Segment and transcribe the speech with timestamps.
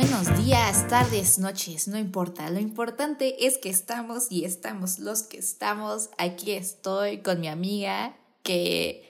[0.00, 2.48] buenos días, tardes, noches, no importa.
[2.48, 6.08] Lo importante es que estamos y estamos los que estamos.
[6.16, 9.04] Aquí estoy con mi amiga que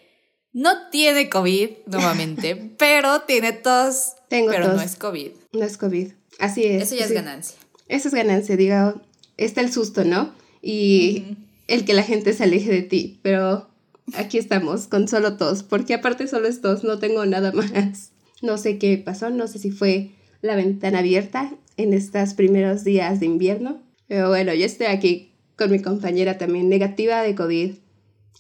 [0.53, 4.15] no tiene COVID nuevamente, pero tiene tos.
[4.29, 4.77] Tengo pero tos.
[4.77, 5.31] no es COVID.
[5.53, 6.09] No es COVID.
[6.41, 6.83] Así es.
[6.83, 7.57] Eso ya es ganancia.
[7.87, 9.01] Eso es ganancia, digo.
[9.37, 10.35] Está el susto, ¿no?
[10.61, 11.37] Y
[11.69, 13.21] el que la gente se aleje de ti.
[13.23, 13.71] Pero
[14.15, 15.63] aquí estamos con solo tos.
[15.63, 18.11] Porque aparte solo es tos, no tengo nada más.
[18.43, 23.21] No sé qué pasó, no sé si fue la ventana abierta en estos primeros días
[23.21, 23.81] de invierno.
[24.07, 27.75] Pero bueno, yo estoy aquí con mi compañera también negativa de COVID,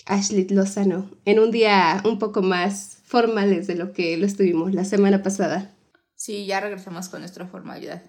[0.06, 4.84] Ashley Lozano, en un día un poco más formales de lo que lo estuvimos la
[4.84, 5.74] semana pasada.
[6.14, 8.02] Sí, ya regresamos con nuestra formalidad.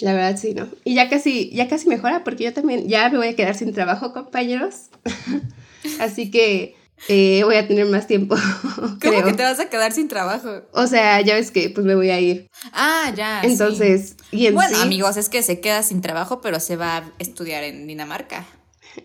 [0.00, 0.68] La verdad sí, ¿no?
[0.84, 3.72] Y ya casi, ya casi mejora porque yo también ya me voy a quedar sin
[3.72, 4.88] trabajo, compañeros.
[6.00, 6.74] Así que
[7.08, 8.36] eh, voy a tener más tiempo.
[8.76, 9.24] ¿Cómo creo.
[9.24, 10.62] que te vas a quedar sin trabajo?
[10.72, 12.48] O sea, ya ves que pues me voy a ir.
[12.72, 13.40] Ah, ya.
[13.42, 13.48] sí.
[13.48, 16.96] Entonces, y en Bueno, sí, amigos, es que se queda sin trabajo, pero se va
[16.98, 18.46] a estudiar en Dinamarca.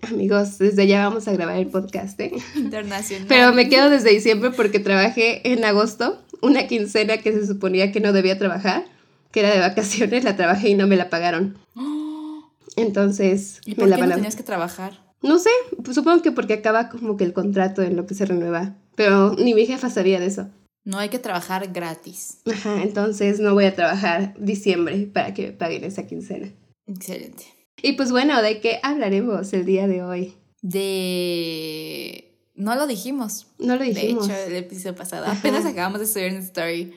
[0.03, 2.31] amigos, desde ya vamos a grabar el podcast, ¿eh?
[2.55, 3.25] Internacional.
[3.27, 7.99] Pero me quedo desde diciembre porque trabajé en agosto, una quincena que se suponía que
[7.99, 8.85] no debía trabajar,
[9.31, 11.57] que era de vacaciones, la trabajé y no me la pagaron.
[12.77, 15.08] Entonces, ¿Y me por la qué no tenías que trabajar?
[15.21, 15.49] No sé,
[15.83, 18.75] pues supongo que porque acaba como que el contrato en lo que se renueva.
[18.95, 20.47] Pero ni mi jefa sabía de eso.
[20.85, 22.39] No hay que trabajar gratis.
[22.51, 26.51] Ajá, entonces no voy a trabajar diciembre para que me paguen esa quincena.
[26.87, 27.45] Excelente.
[27.81, 30.33] Y pues bueno, ¿de qué hablaremos el día de hoy?
[30.61, 32.25] De...
[32.55, 33.47] No lo dijimos.
[33.57, 34.27] No lo dijimos.
[34.27, 35.25] De hecho, el episodio pasado.
[35.27, 36.93] Apenas acabamos de subir una story.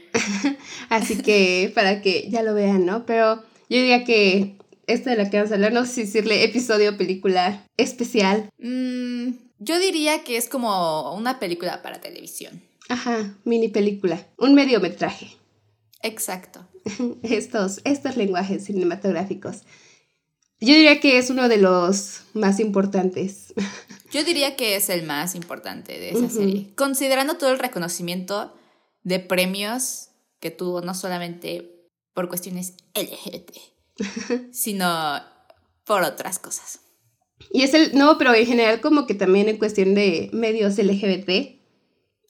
[0.88, 3.06] Así que para que ya lo vean, ¿no?
[3.06, 3.36] Pero
[3.68, 4.56] yo diría que
[4.92, 8.50] esto de lo que vamos a hablar, no sé si decirle episodio, película especial.
[8.58, 12.62] Mm, yo diría que es como una película para televisión.
[12.88, 14.26] Ajá, mini película.
[14.36, 15.36] Un mediometraje.
[16.02, 16.66] Exacto.
[17.22, 19.62] Estos, estos lenguajes cinematográficos.
[20.60, 23.52] Yo diría que es uno de los más importantes.
[24.12, 26.30] Yo diría que es el más importante de esa Ujú.
[26.36, 26.66] serie.
[26.76, 28.54] Considerando todo el reconocimiento
[29.02, 30.08] de premios
[30.38, 33.56] que tuvo, no solamente por cuestiones LGBT,
[34.52, 35.20] sino
[35.84, 36.80] por otras cosas.
[37.50, 41.60] Y es el, no, pero en general como que también en cuestión de medios LGBT,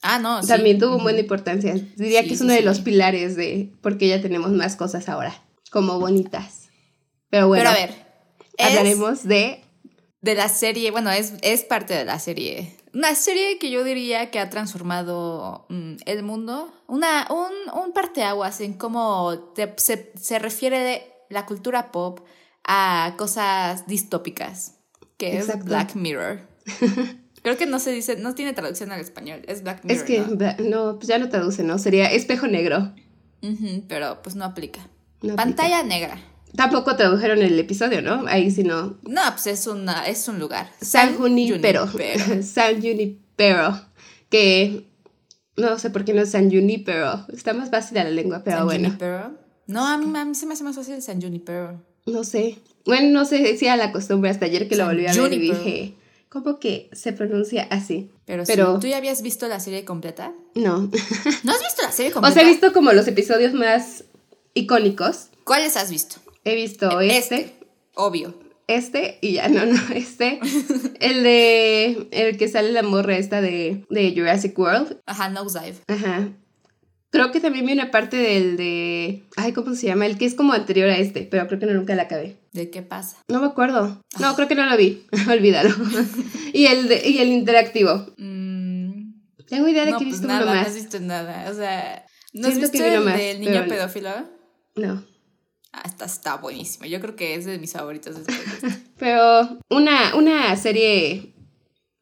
[0.05, 0.49] Ah, no, sí.
[0.49, 1.75] también tuvo buena importancia.
[1.95, 5.07] Diría Sí, que es sí, uno de los pilares de porque ya tenemos más cosas
[5.07, 5.41] ahora,
[5.71, 6.67] como bonitas.
[7.29, 8.05] Pero bueno, Pero a ver,
[8.57, 9.63] es hablaremos de...
[10.19, 12.75] de la serie, bueno, es, es parte de la serie.
[12.93, 16.73] Una serie que yo diría que ha transformado mm, el mundo.
[16.87, 22.21] Una, un, un parteaguas en cómo te- se, se refiere de la cultura pop
[22.63, 24.75] a cosas distópicas,
[25.17, 25.63] que es.
[25.63, 26.41] Black Mirror.
[27.43, 29.97] Creo que no se dice, no tiene traducción al español, es Black Mirror.
[29.97, 30.95] Es que, ¿no?
[30.95, 31.77] pues ya lo traduce, ¿no?
[31.77, 32.93] Sería espejo negro.
[33.89, 34.87] Pero pues no aplica.
[35.21, 36.17] No Pantalla negra.
[36.55, 38.25] Tampoco tradujeron el episodio, ¿no?
[38.27, 38.97] Ahí sí no.
[39.03, 40.69] No, pues es, una, es un lugar.
[40.79, 41.87] San Junipero.
[41.87, 42.43] Junipero.
[42.43, 43.81] San Junipero.
[44.29, 44.85] Que
[45.57, 47.25] no sé por qué no es San Junipero.
[47.33, 48.87] Está más fácil a la lengua, pero San bueno.
[48.89, 49.42] Junipero.
[49.67, 51.81] No, a mí, a mí se me hace más fácil San Junipero.
[52.05, 52.57] No sé.
[52.85, 55.93] Bueno, no sé si la costumbre hasta ayer que lo volví a ver y dije,
[56.29, 58.09] ¿cómo que se pronuncia así?
[58.25, 60.33] Pero, Pero- sí, ¿tú ya habías visto la serie completa?
[60.55, 60.89] No.
[61.43, 62.33] ¿No has visto la serie o completa?
[62.33, 64.03] sea, he visto como los episodios más
[64.53, 65.27] icónicos.
[65.45, 66.17] ¿Cuáles has visto?
[66.43, 67.53] He visto este,
[67.95, 68.33] Obvio.
[68.67, 70.39] este y ya no, no, este.
[70.99, 72.07] el de.
[72.11, 74.97] El que sale la morra esta de, de Jurassic World.
[75.05, 75.77] Ajá, Nosedive.
[75.87, 76.29] Ajá.
[77.13, 79.21] Creo que también vi una parte del de.
[79.35, 80.07] Ay, ¿cómo se llama?
[80.07, 82.39] El que es como anterior a este, pero creo que no, nunca la acabé.
[82.53, 83.17] ¿De qué pasa?
[83.27, 84.01] No me acuerdo.
[84.19, 85.05] No, creo que no lo vi.
[85.29, 85.75] Olvídalo.
[86.53, 88.07] y, el de, y el interactivo.
[88.17, 89.13] Mm,
[89.47, 90.67] Tengo idea de no, que he pues visto nada, uno no más.
[90.69, 91.51] has visto nada.
[91.51, 92.03] O sea,
[92.33, 94.09] ¿no has visto vi el más, del niño pedófilo?
[94.75, 95.03] No.
[95.71, 96.87] Ah, está, está buenísimo.
[96.87, 98.69] Yo creo que es de mis favoritos de este.
[98.97, 101.35] Pero una, una serie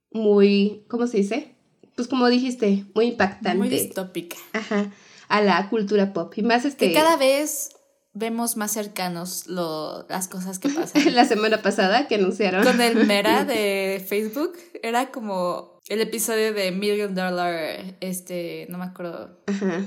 [0.10, 0.86] muy.
[0.88, 1.58] ¿Cómo se dice?
[1.98, 3.58] Pues como dijiste, muy impactante.
[3.58, 4.38] Muy distópica.
[4.54, 4.90] Ajá.
[5.32, 6.34] A la cultura pop.
[6.36, 6.90] Y más este.
[6.90, 7.72] Que cada vez
[8.14, 11.16] vemos más cercanos lo, las cosas que pasan.
[11.16, 12.64] La semana pasada que anunciaron.
[12.64, 18.86] Con el Mera de Facebook, era como el episodio de Million Dollar, este, no me
[18.86, 19.42] acuerdo.
[19.48, 19.86] Ajá.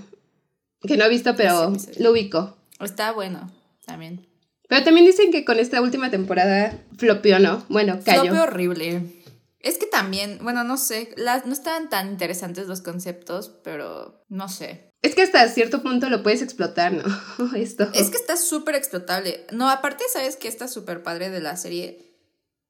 [0.82, 2.56] Que no he visto, pero lo ubico.
[2.80, 3.50] Está bueno
[3.86, 4.26] también.
[4.68, 7.64] Pero también dicen que con esta última temporada flopeó, ¿no?
[7.68, 8.30] Bueno, cayó.
[8.30, 9.02] Fue horrible.
[9.60, 14.48] Es que también, bueno, no sé, las, no estaban tan interesantes los conceptos, pero no
[14.48, 14.90] sé.
[15.04, 17.04] Es que hasta cierto punto lo puedes explotar, ¿no?
[17.56, 17.86] Esto.
[17.92, 19.46] Es que está súper explotable.
[19.52, 22.16] No, aparte, ¿sabes que está súper padre de la serie?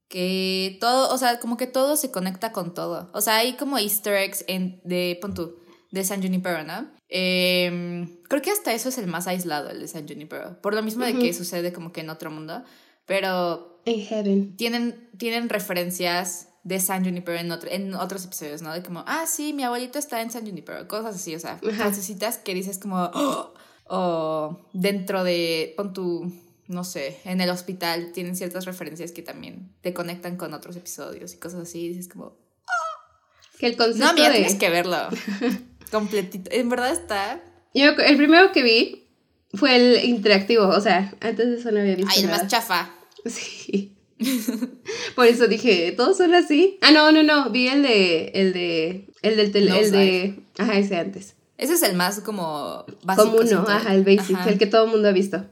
[0.09, 3.09] Que todo, o sea, como que todo se conecta con todo.
[3.15, 5.61] O sea, hay como easter eggs en, de, pon tú,
[5.93, 6.91] de San Junipero, ¿no?
[7.09, 10.61] Em, creo que hasta eso es el más aislado, el de San Junipero.
[10.61, 12.65] Por lo mismo de que sucede como que en otro mundo.
[13.07, 13.81] Pero.
[13.85, 14.57] En Heaven.
[14.57, 18.73] Tienen, tienen referencias de San Junipero en, en otros episodios, ¿no?
[18.73, 20.89] De como, ah, sí, mi abuelito está en San Junipero.
[20.89, 23.11] Cosas así, o sea, necesitas que dices como.
[23.15, 23.55] ¡Oh!
[23.87, 25.75] O dentro de.
[25.77, 26.33] Pon tu.
[26.67, 31.35] No sé, en el hospital tienen ciertas referencias que también te conectan con otros episodios
[31.35, 31.85] y cosas así.
[31.85, 32.37] Y dices como.
[33.59, 34.97] Que el concepto no, mira, tienes que verlo.
[35.93, 36.51] Completito.
[36.51, 37.45] En verdad está.
[37.75, 39.07] Yo, el primero que vi
[39.53, 40.67] fue el interactivo.
[40.69, 42.11] O sea, antes de eso no había visto.
[42.17, 42.91] Ay, el más chafa.
[43.27, 43.94] Sí.
[45.15, 46.79] Por eso dije, ¿todos son así?
[46.81, 47.51] Ah, no, no, no.
[47.51, 48.27] Vi el de.
[48.35, 49.09] El de.
[49.23, 50.35] El del tele, el de.
[50.59, 51.35] Ajá, ese antes.
[51.57, 53.31] Ese es el más como básico.
[53.31, 55.45] Como uno, ajá, el basic, el que todo el mundo ha visto.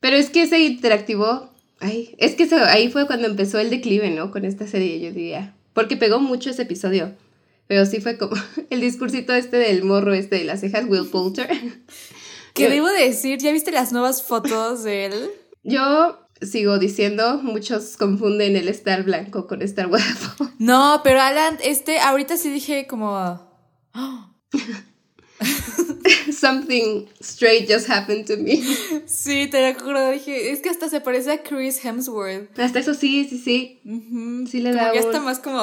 [0.00, 1.50] Pero es que ese interactivo.
[1.80, 4.30] Ay, es que ahí fue cuando empezó el declive, ¿no?
[4.30, 5.54] Con esta serie, yo diría.
[5.74, 7.12] Porque pegó mucho ese episodio.
[7.66, 8.34] Pero sí fue como
[8.70, 11.48] el discursito este del morro este de las cejas, Will Poulter.
[12.54, 13.38] ¿Qué debo decir?
[13.38, 15.30] ¿Ya viste las nuevas fotos de él?
[15.64, 20.04] Yo sigo diciendo, muchos confunden el estar blanco con estar guapo.
[20.58, 23.52] No, pero Alan, este, ahorita sí dije como...
[26.32, 28.62] Something straight just happened to me.
[29.06, 32.58] Sí, te lo juro, dije, es que hasta se parece a Chris Hemsworth.
[32.58, 33.80] Hasta eso sí, sí, sí.
[34.50, 35.60] Sí le da Ya está más como...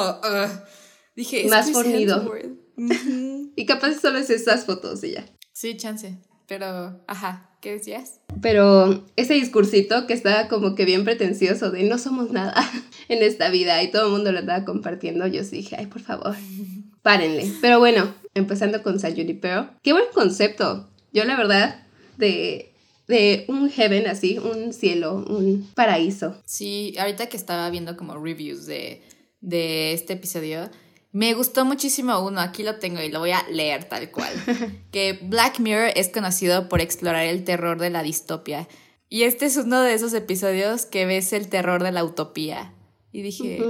[1.14, 2.32] Dije, más fornido.
[3.56, 5.26] y capaz solo es esas fotos y ya.
[5.52, 6.18] Sí, chance.
[6.46, 8.20] Pero, ajá, ¿qué decías?
[8.42, 12.54] Pero ese discursito que estaba como que bien pretencioso de no somos nada
[13.08, 16.02] en esta vida y todo el mundo lo estaba compartiendo, yo sí dije, ay, por
[16.02, 16.34] favor,
[17.02, 17.50] párenle.
[17.62, 20.90] Pero bueno, empezando con San Pero qué buen concepto.
[21.12, 21.86] Yo la verdad,
[22.18, 22.74] de,
[23.06, 26.36] de un heaven así, un cielo, un paraíso.
[26.44, 29.02] Sí, ahorita que estaba viendo como reviews de,
[29.40, 30.68] de este episodio,
[31.12, 34.32] me gustó muchísimo uno, aquí lo tengo y lo voy a leer tal cual.
[34.90, 38.66] que Black Mirror es conocido por explorar el terror de la distopia.
[39.10, 42.72] Y este es uno de esos episodios que ves el terror de la utopía.
[43.12, 43.60] Y dije,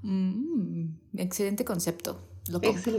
[0.00, 0.86] mm,
[1.18, 2.18] excelente concepto.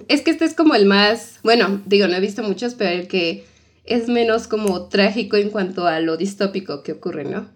[0.08, 3.08] es que este es como el más, bueno, digo, no he visto muchos, pero el
[3.08, 3.48] que
[3.84, 7.50] es menos como trágico en cuanto a lo distópico que ocurre, ¿no?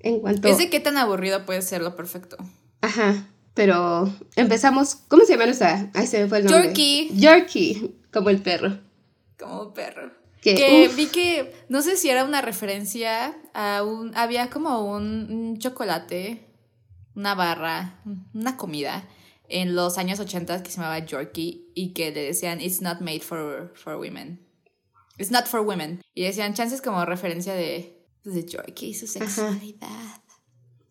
[0.00, 0.46] En cuanto...
[0.46, 2.36] Es de qué tan aburrido puede ser lo perfecto.
[2.82, 3.30] Ajá.
[3.54, 4.96] Pero empezamos.
[5.08, 5.90] ¿Cómo se llama nuestra?
[5.94, 6.66] Ay, se me fue el nombre.
[6.66, 7.10] Yorkie.
[7.14, 8.80] Yorkie, como el perro.
[9.38, 10.12] Como perro.
[10.42, 14.14] Que, vi que, no sé si era una referencia a un.
[14.14, 16.46] Había como un, chocolate,
[17.14, 18.02] una barra,
[18.34, 19.08] una comida
[19.48, 23.20] en los años 80 que se llamaba Yorkie y que le decían It's not made
[23.20, 24.46] for, for women.
[25.16, 26.02] It's not for women.
[26.12, 30.23] Y decían chances como referencia de, pues, de Yorkie y su sexualidad.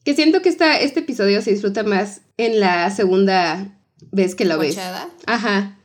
[0.03, 3.77] Que siento que esta, este episodio se disfruta más en la segunda
[4.11, 4.77] vez que lo ves.
[5.25, 5.77] Ajá.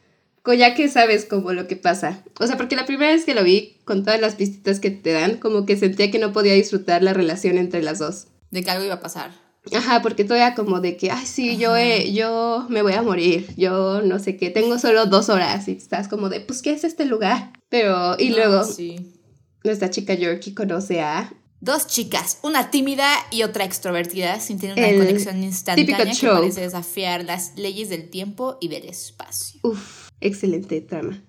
[0.56, 2.22] Ya que sabes como lo que pasa.
[2.40, 5.12] O sea, porque la primera vez que lo vi, con todas las pistitas que te
[5.12, 8.28] dan, como que sentía que no podía disfrutar la relación entre las dos.
[8.50, 9.30] De que algo iba a pasar.
[9.74, 11.76] Ajá, porque todavía como de que, ay, sí, yo,
[12.10, 16.08] yo me voy a morir, yo no sé qué, tengo solo dos horas y estás
[16.08, 17.52] como de, pues, ¿qué es este lugar?
[17.68, 19.12] Pero, y luego, sí.
[19.64, 21.30] nuestra chica Yorkie conoce a
[21.60, 27.24] Dos chicas, una tímida y otra extrovertida, sin tener una conexión instantánea que parece desafiar
[27.24, 29.58] las leyes del tiempo y del espacio.
[29.64, 31.20] Uf, excelente trama.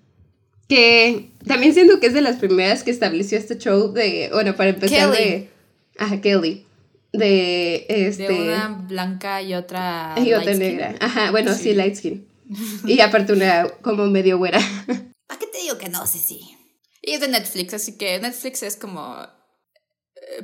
[0.68, 4.70] Que también siento que es de las primeras que estableció este show de, bueno, para
[4.70, 5.50] empezar de...
[5.98, 6.64] Ajá, Kelly.
[7.12, 8.28] De este...
[8.28, 10.14] De una blanca y otra...
[10.16, 10.94] Y otra negra.
[11.00, 12.28] Ajá, bueno, sí, light skin.
[12.86, 14.60] y aparte una como medio güera.
[15.26, 16.56] ¿Para qué te digo que no, sí, sí?
[17.02, 19.26] Y es de Netflix, así que Netflix es como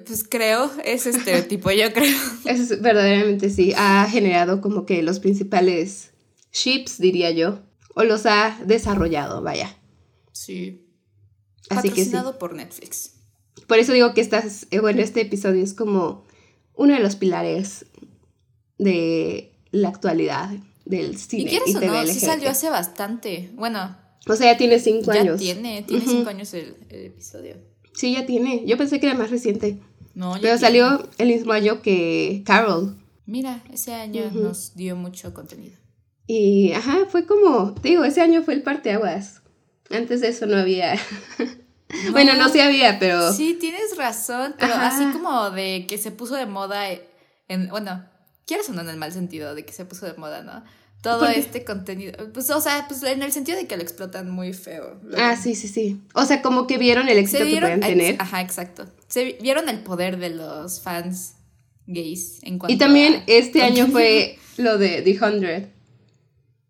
[0.06, 2.18] pues creo, ese estereotipo, yo creo.
[2.44, 6.10] Es verdaderamente sí, ha generado como que los principales
[6.52, 7.60] ships, diría yo,
[7.94, 9.76] o los ha desarrollado, vaya.
[10.32, 10.86] Sí.
[11.68, 12.40] Así Patrocinado que sí.
[12.40, 13.12] por Netflix.
[13.66, 16.24] Por eso digo que estás, eh, bueno, este episodio es como
[16.74, 17.86] uno de los pilares
[18.78, 20.50] de la actualidad
[20.84, 21.42] del cine.
[21.42, 22.06] ¿Y quieres o no?
[22.06, 23.50] Sí salió hace bastante.
[23.54, 23.96] Bueno.
[24.28, 25.38] O sea, ya tiene cinco años.
[25.38, 27.56] Tiene, tiene cinco años el episodio.
[27.96, 28.64] Sí, ya tiene.
[28.66, 29.80] Yo pensé que era más reciente.
[30.14, 32.96] No, Pero salió el mismo año que Carol.
[33.24, 35.76] Mira, ese año nos dio mucho contenido.
[36.26, 39.42] Y, ajá, fue como, digo, ese año fue el parteaguas.
[39.90, 40.94] Antes de eso no había.
[42.12, 43.32] bueno, no sí había, pero.
[43.32, 46.84] Sí, tienes razón, pero así como de que se puso de moda
[47.48, 47.68] en.
[47.68, 48.04] Bueno,
[48.46, 50.64] quieres sonar en el mal sentido de que se puso de moda, ¿no?
[51.06, 52.12] Todo este contenido.
[52.32, 55.00] Pues, o sea, pues en el sentido de que lo explotan muy feo.
[55.16, 56.00] Ah, sí, sí, sí.
[56.14, 58.16] O sea, como que vieron el éxito que pueden tener.
[58.18, 58.86] Ajá, exacto.
[59.08, 61.34] Se vieron el poder de los fans
[61.86, 65.68] gays en cuanto Y también este año fue lo de The Hundred.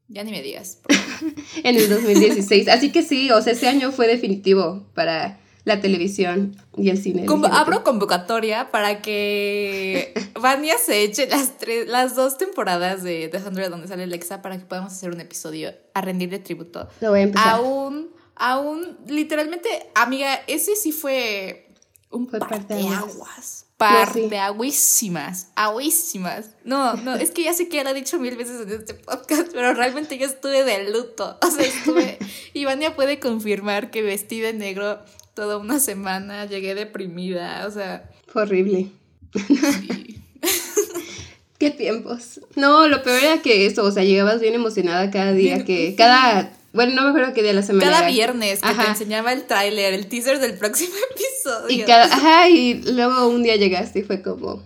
[0.09, 0.79] Ya ni me digas.
[1.65, 2.69] en el 2016.
[2.69, 7.27] Así que sí, o sea, ese año fue definitivo para la televisión y el cine.
[7.27, 13.39] Como, abro convocatoria para que Vania se eche las, tres, las dos temporadas de The
[13.39, 16.89] Hundred donde sale Alexa para que podamos hacer un episodio a rendirle tributo.
[17.01, 17.55] Lo voy a empezar.
[17.55, 21.67] Aún, aún, literalmente, amiga, ese sí fue
[22.11, 23.67] un Fue par de aguas.
[23.77, 24.29] Par sí.
[24.29, 26.51] de aguísimas, aguísimas.
[26.65, 28.95] No, no, es que ya sé que ya lo he dicho mil veces en este
[28.95, 31.39] podcast, pero realmente yo estuve de luto.
[31.43, 32.19] O sea, estuve.
[32.55, 35.01] Y Vania puede confirmar que vestí de negro
[35.37, 38.11] toda una semana, llegué deprimida, o sea.
[38.27, 38.89] Fue horrible.
[39.35, 40.19] sí.
[41.59, 42.41] Qué tiempos.
[42.55, 46.53] No, lo peor era que eso, o sea, llegabas bien emocionada cada día, que cada,
[46.73, 47.85] bueno, no me acuerdo qué día de la semana.
[47.87, 48.09] Cada era.
[48.09, 51.83] viernes que te enseñaba el tráiler, el teaser del próximo episodio.
[51.83, 54.63] Y cada, ajá, y luego un día llegaste y fue como...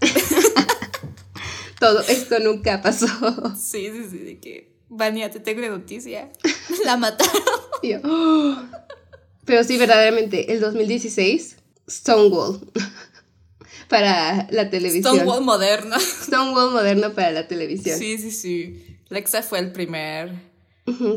[1.78, 3.06] Todo esto nunca pasó.
[3.56, 4.72] Sí, sí, sí, de que.
[4.88, 6.30] Vania, te tengo una noticia.
[6.84, 7.32] La mataron.
[7.82, 8.56] Y yo, "Oh".
[9.48, 11.56] Pero sí, verdaderamente, el 2016,
[11.88, 12.60] Stonewall
[13.88, 15.14] para la televisión.
[15.14, 15.96] Stonewall moderno.
[15.98, 17.98] Stonewall moderno para la televisión.
[17.98, 18.98] Sí, sí, sí.
[19.08, 20.32] Lexa fue el primer.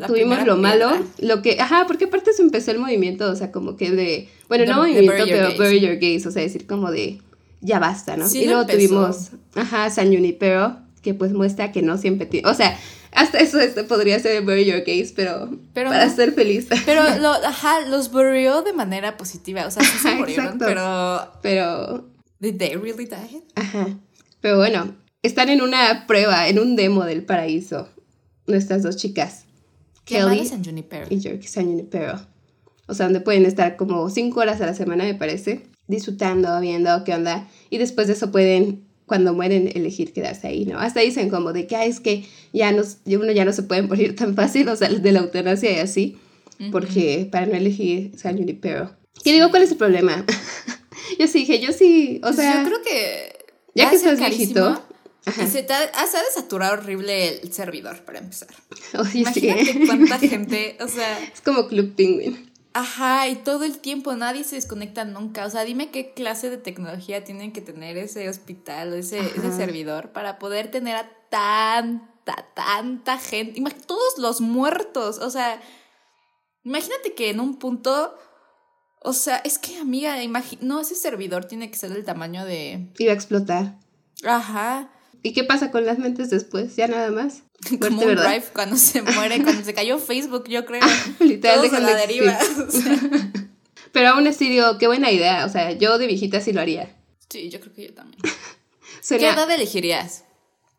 [0.08, 3.76] Tuvimos lo malo, lo que, ajá, porque aparte se empezó el movimiento, o sea, como
[3.76, 5.58] que de, bueno, no movimiento, pero gays.
[5.58, 7.22] bury your gays, o sea, decir como de,
[7.60, 8.28] ya basta, ¿no?
[8.28, 8.78] Sí y luego empezó.
[8.78, 12.78] tuvimos, ajá, San Junipero, que pues muestra que no siempre tiene, o sea,
[13.12, 16.16] hasta eso este podría ser bury your gays, pero, Pero para no.
[16.16, 16.68] ser feliz.
[16.86, 19.66] Pero, lo, ajá, los burió de manera positiva.
[19.68, 21.32] O sea, sí se murieron, pero.
[21.42, 23.44] pero, ¿Did they really die?
[23.56, 23.88] ajá,
[24.40, 27.88] pero bueno, están en una prueba, en un demo del paraíso,
[28.48, 29.46] nuestras dos chicas,
[30.06, 31.06] Kelly Kelly San Junipero.
[31.10, 32.20] y York San Junipero.
[32.88, 37.04] O sea, donde pueden estar como cinco horas a la semana, me parece, disfrutando, viendo
[37.04, 37.48] qué onda.
[37.70, 40.80] Y después de eso pueden, cuando mueren, elegir quedarse ahí, ¿no?
[40.80, 43.82] Hasta dicen como de que, "Ay, es que ya no, uno ya no se puede
[43.82, 46.16] morir tan fácil, o sea, de la eutanasia y así,
[46.72, 48.96] porque para no elegir San Junipero.
[49.26, 50.26] Y digo, ¿cuál es el problema?
[51.20, 53.34] yo sí dije, yo sí, o Pues sea, yo creo que.
[53.76, 54.86] ya que estás viejito, carísimo.
[55.26, 55.44] ajá.
[55.44, 58.48] Y se te ha, ah, se ha de saturar horrible el servidor, para empezar.
[58.98, 62.51] oye, sí, Imagínate cuánta gente, o sea, es como Club Penguin.
[62.74, 65.46] Ajá, y todo el tiempo nadie se desconecta nunca.
[65.46, 69.58] O sea, dime qué clase de tecnología tienen que tener ese hospital, ese, ese Ajá.
[69.58, 73.62] servidor, para poder tener a tanta, tanta gente.
[73.86, 75.62] Todos los muertos, o sea,
[76.64, 78.18] imagínate que en un punto.
[79.04, 80.16] O sea, es que, amiga,
[80.62, 82.92] no, ese servidor tiene que ser del tamaño de.
[83.00, 83.80] Iba a explotar.
[84.24, 84.92] Ajá.
[85.24, 86.76] ¿Y qué pasa con las mentes después?
[86.76, 87.44] Ya nada más.
[87.80, 90.82] Como Muerte, un drive cuando se muere, cuando se cayó Facebook, yo creo.
[91.20, 92.34] Literal, Todos a la de deriva.
[92.34, 92.64] existir.
[92.64, 93.32] o sea.
[93.92, 95.46] Pero aún así digo, qué buena idea.
[95.46, 96.96] O sea, yo de viejita sí lo haría.
[97.30, 98.22] Sí, yo creo que yo también.
[99.08, 100.24] ¿Qué edad elegirías?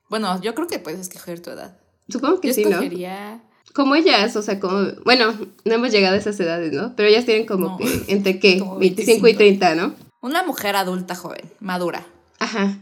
[0.08, 1.76] Bueno, yo creo que puedes escoger tu edad.
[2.08, 2.70] supongo que Yo sí, ¿no?
[2.70, 3.40] escogería.
[3.74, 5.32] Como ellas, o sea, como, bueno,
[5.64, 6.94] no hemos llegado a esas edades, ¿no?
[6.94, 7.78] Pero ellas tienen como No.
[7.78, 9.38] que, entre qué, Como 25 y 25.
[9.38, 9.94] 30, ¿no?
[10.20, 12.06] Una mujer adulta joven, madura.
[12.38, 12.76] Ajá.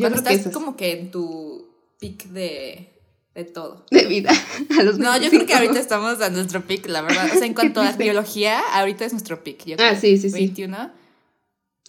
[0.00, 2.92] Yo Cuando creo que estás eso como que en tu pic de,
[3.34, 3.84] de todo.
[3.90, 4.30] de vida.
[4.78, 5.46] A los No, yo creo 25.
[5.46, 7.26] que ahorita estamos a nuestro pic, la verdad.
[7.32, 9.64] O sea, en cuanto a biología, ahorita es nuestro pic.
[9.64, 10.00] Yo Ah, creo.
[10.00, 10.34] sí, sí, sí.
[10.36, 10.90] 21.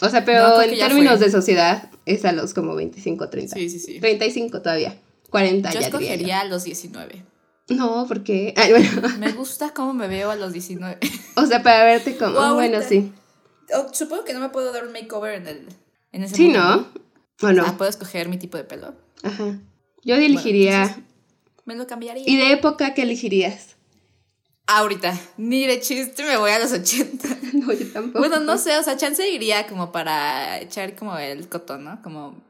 [0.01, 1.25] O sea, No, pero que en términos fue.
[1.25, 3.55] de sociedad es a los como 25, 30.
[3.55, 3.99] Sí, sí, sí.
[3.99, 4.97] 35 todavía.
[5.29, 5.97] 40 Yo ya diría yo.
[5.99, 7.25] escogería a los 19.
[7.69, 8.89] No, porque, ay, bueno,
[9.19, 10.97] Me gusta cómo me veo a los 19.
[11.35, 12.89] o sea, para verte como, O bueno, ahorita.
[12.89, 13.11] sí.
[13.73, 15.67] Oh, supongo que no me puedo dar un makeover en, el,
[16.11, 16.75] en ese Sí, momento.
[16.75, 16.87] ¿no?
[17.41, 17.63] ¿O no?
[17.65, 18.93] Ah, puedo escoger mi tipo de pelo.
[19.23, 19.59] Ajá.
[20.03, 20.83] Yo elegiría.
[20.83, 21.03] entonces-
[21.65, 22.23] Me lo cambiaría.
[22.25, 23.75] ¿Y de época qué elegirías?
[24.67, 27.27] Ahorita, ni de chiste me voy a los 80.
[27.53, 28.19] No, yo tampoco.
[28.19, 32.01] bueno, no sé, o sea, chance iría como para echar como el cotón, ¿no?
[32.01, 32.41] Como,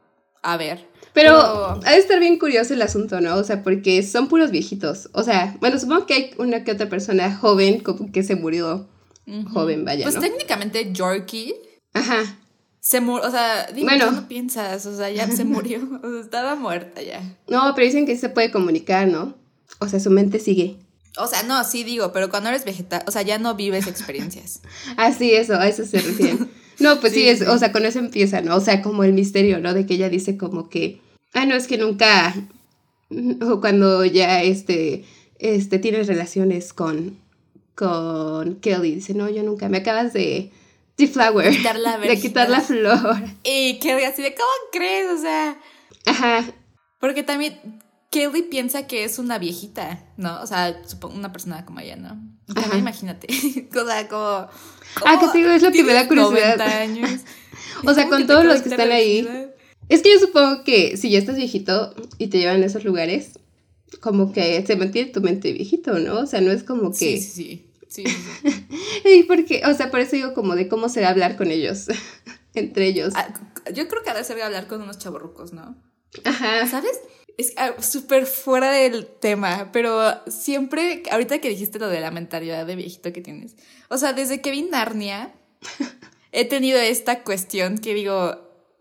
[0.42, 0.86] a ver.
[1.12, 3.34] Pero Pero- ha de estar bien curioso el asunto, ¿no?
[3.36, 5.10] O sea, porque son puros viejitos.
[5.12, 8.88] O sea, bueno, supongo que hay una que otra persona joven como que se murió
[9.26, 9.48] Ujú.
[9.50, 10.20] joven, vaya, Pues ¿no?
[10.20, 11.54] técnicamente Yorkie
[11.92, 12.38] Ajá.
[12.84, 14.06] Se murió, o sea, dime, Bueno.
[14.06, 14.86] ¿qué no piensas?
[14.86, 17.22] O sea, ya se murió, o sea, estaba muerta ya.
[17.46, 19.34] No, pero dicen que se puede comunicar, ¿no?
[19.78, 20.76] O sea, su mente sigue.
[21.16, 24.60] O sea, no, sí digo, pero cuando eres vegetal, o sea, ya no vives experiencias.
[24.96, 26.50] Ah, sí, eso, a eso se refieren.
[26.80, 28.56] No, pues sí, Sí, es, o sea, con eso empieza, ¿no?
[28.56, 29.74] O sea, como el misterio, ¿no?
[29.74, 31.00] De que ella dice como que,
[31.34, 32.34] ah, no, es que nunca,
[33.42, 35.04] o cuando ya, este,
[35.38, 37.16] este, tienes relaciones con,
[37.76, 40.50] con Kelly, dice, no, yo nunca, me acabas de
[40.96, 43.22] Quitar la de quitar la flor.
[43.44, 45.10] Y Kelly así de, ¿cómo crees?
[45.10, 45.58] O sea,
[46.06, 46.44] Ajá,
[46.98, 50.40] porque también Kelly piensa que es una viejita, ¿no?
[50.42, 52.10] O sea, supongo una persona como ella, ¿no?
[52.46, 52.78] También Ajá.
[52.78, 53.26] imagínate,
[53.74, 54.48] o sea, como...
[55.04, 56.58] Ah, que digo, es lo que me da tienes curiosidad.
[56.58, 57.20] 90 años.
[57.84, 59.26] O sea, ¿Cómo con todos los que están la ahí.
[59.88, 63.40] Es que yo supongo que si ya estás viejito y te llevan a esos lugares,
[64.00, 66.20] como que se mantiene tu mente viejito, ¿no?
[66.20, 67.18] O sea, no es como que...
[67.18, 68.04] Sí, sí, sí.
[69.04, 71.86] y porque, o sea, por eso digo como de cómo será hablar con ellos,
[72.54, 73.12] entre ellos.
[73.16, 73.28] Ah,
[73.72, 75.76] yo creo que ha de ser hablar con unos chavorrucos, ¿no?
[76.24, 76.66] Ajá.
[76.66, 77.00] ¿Sabes?
[77.38, 82.66] Es ah, súper fuera del tema, pero siempre, ahorita que dijiste lo de la mentalidad
[82.66, 83.56] de viejito que tienes,
[83.88, 85.32] o sea, desde que vi Narnia,
[86.32, 88.36] he tenido esta cuestión que digo,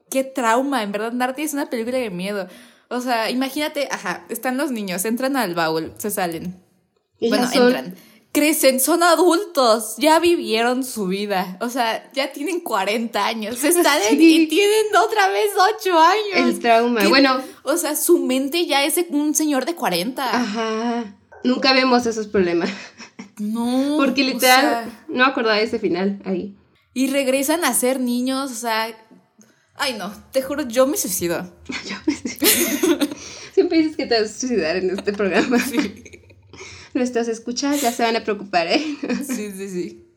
[0.10, 2.48] qué trauma, en verdad, Narnia es una película de miedo.
[2.90, 6.62] O sea, imagínate, ajá, están los niños, entran al baúl, se salen.
[7.20, 7.96] Y bueno, son- entran.
[8.34, 11.58] Crecen, son adultos, ya vivieron su vida.
[11.60, 13.84] O sea, ya tienen 40 años, salen
[14.18, 14.44] Sí.
[14.44, 16.50] y tienen otra vez 8 años.
[16.50, 17.06] El trauma.
[17.10, 20.24] Bueno, O sea, su mente ya es un señor de 40.
[20.34, 21.16] ajá.
[21.44, 22.70] Nunca vemos esos problemas.
[23.38, 23.96] No.
[23.98, 26.56] Porque o literal, sea, no me acordaba de ese final ahí.
[26.94, 28.96] y regresan a ser niños, o sea.
[29.76, 31.52] Ay, no, te juro, yo me suicido.
[31.90, 31.96] Yo
[33.54, 35.58] Siempre dices que te vas a suicidar en este programa.
[36.94, 38.84] Nuestras escuchas ya se van a preocupar, ¿eh?
[39.26, 40.08] Sí, sí, sí.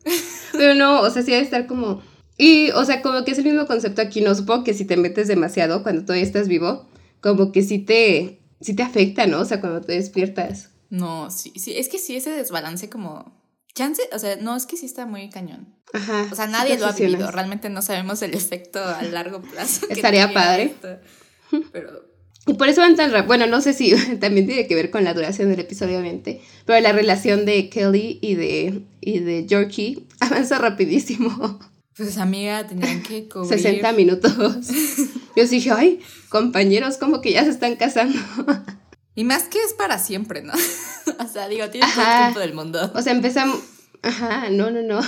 [0.51, 2.01] Pero no, o sea, sí debe estar como...
[2.37, 4.35] Y, o sea, como que es el mismo concepto aquí, ¿no?
[4.35, 6.85] Supongo que si te metes demasiado cuando todavía estás vivo,
[7.21, 9.39] como que sí te, sí te afecta, ¿no?
[9.39, 10.71] O sea, cuando te despiertas.
[10.89, 13.43] No, sí, sí, es que sí, ese desbalance como.
[13.73, 15.75] Chance, o sea, no, es que sí está muy cañón.
[15.93, 16.27] Ajá.
[16.31, 17.29] O sea, nadie lo ha vivido.
[17.31, 19.85] Realmente no sabemos el efecto a largo plazo.
[19.89, 20.63] Estaría padre.
[20.63, 20.99] esto.
[21.71, 22.04] Pero.
[22.47, 23.27] Y por eso van tan rápido.
[23.27, 26.41] Bueno, no sé si también tiene que ver con la duración del episodio, obviamente.
[26.65, 31.59] Pero la relación de Kelly y de, y de Yorkie avanza rapidísimo.
[31.97, 33.59] Pues amiga, tenían que cubrir.
[33.59, 34.33] 60 minutos.
[35.35, 35.99] Yo sí dije, ay,
[36.29, 38.19] compañeros, como que ya se están casando.
[39.15, 40.53] Y más que es para siempre, ¿no?
[40.53, 42.91] o sea, digo, tiene todo el tiempo del mundo.
[42.93, 43.59] O sea, empezamos.
[44.01, 44.99] Ajá, no, no, no.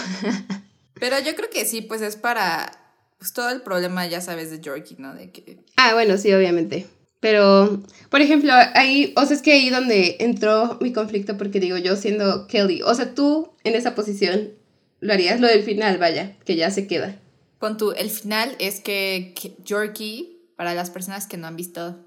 [1.00, 2.72] Pero yo creo que sí, pues es para.
[3.20, 5.14] Pues todo el problema, ya sabes, de Yorkie, ¿no?
[5.14, 5.60] De que.
[5.76, 6.88] Ah, bueno, sí, obviamente.
[7.20, 11.78] Pero, por ejemplo, ahí, o sea, es que ahí donde entró mi conflicto, porque digo,
[11.78, 14.54] yo siendo Kelly, o sea, tú en esa posición
[15.00, 17.20] lo harías, lo del final, vaya, que ya se queda.
[17.60, 22.06] Pon tú, el final es que, que Yorkie, para las personas que no han visto,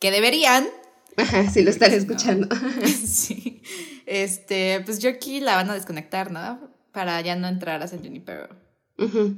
[0.00, 0.66] que deberían,
[1.16, 2.48] Ajá, sí, lo si no- escuchando.
[2.86, 3.62] sí,
[4.06, 6.72] este, pues Yorkie la van a desconectar, ¿no?
[6.92, 8.48] Para ya no entrar a San Junipero.
[8.98, 9.36] Ujú.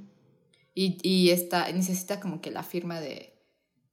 [0.75, 3.35] Y, y está, necesita como que la firma de,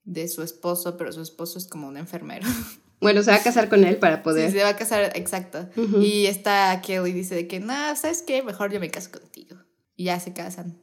[0.08, 2.48] de su esposo, pero su esposo es como un enfermero.
[3.00, 4.52] Bueno, se va a casar con él para Sí, poder.
[4.52, 5.70] se va a casar, exacto.
[6.02, 8.42] Y está Kelly dice de que, no, ¿sabes qué?
[8.42, 9.56] Mejor yo me caso contigo.
[9.96, 10.82] Y ya se casan.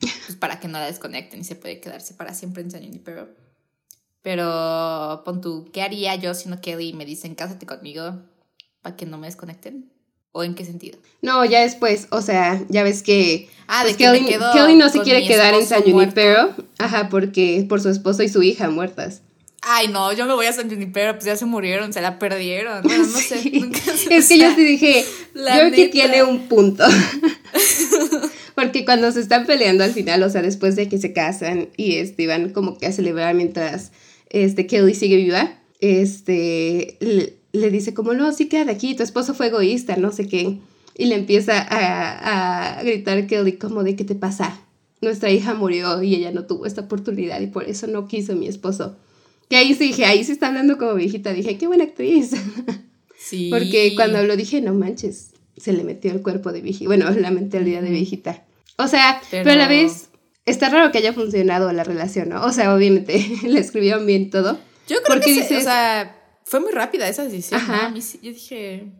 [0.00, 3.28] Pues para que no la desconecten y se puede quedarse para siempre en San Junipero.
[4.22, 8.22] Pero pon tú, ¿qué haría yo si no Kelly me dicen cásate conmigo
[8.80, 9.92] para que no me desconecten?
[10.36, 10.98] ¿O en qué sentido?
[11.22, 14.52] No, ya después, o sea, ya ves que Ah, pues de que me Kelly, quedo
[14.52, 15.82] Kelly no se quiere quedar en San.
[15.82, 19.22] Junipero, ajá, porque por su esposo y su hija muertas.
[19.62, 22.82] Ay, no, yo me voy a San Junipero, pues ya se murieron, se la perdieron.
[22.82, 23.38] Bueno, no sé.
[23.42, 23.60] Sí.
[23.60, 25.92] nunca Es que yo sí dije, la Yorkie neta.
[25.92, 26.84] tiene un punto.
[28.54, 31.96] Porque cuando se están peleando al final, o sea, después de que se casan y
[31.96, 33.90] este, van como que a celebrar mientras
[34.28, 36.98] este, Kelly sigue viva, este,
[37.56, 40.58] le, dice como, no, sí quédate aquí, tu esposo fue egoísta, no sé qué.
[40.96, 44.58] Y le empieza a, a gritar Kelly como de, ¿qué te pasa?
[45.02, 48.48] Nuestra hija murió y ella no tuvo esta oportunidad y por eso no quiso mi
[48.48, 48.96] esposo.
[49.50, 52.30] Que ahí sí dije, ahí sí está hablando como viejita, dije, qué buena actriz.
[53.18, 53.50] Sí.
[53.52, 56.88] Porque cuando lo dije, no manches, se le metió el cuerpo de viejita.
[56.88, 58.44] Bueno, la mentalidad de viejita.
[58.78, 60.08] O sea, pero, Pero- a la vez
[60.46, 62.42] está raro que haya funcionado la relación, ¿no?
[62.44, 64.58] O sea, obviamente le escribieron bien todo.
[64.88, 66.16] Yo creo porque que dices- o sea,
[66.48, 67.60] fue muy rápida esa decisión.
[67.66, 67.74] ¿no?
[67.74, 67.86] Ajá.
[67.86, 68.92] A mí sí- yo dije,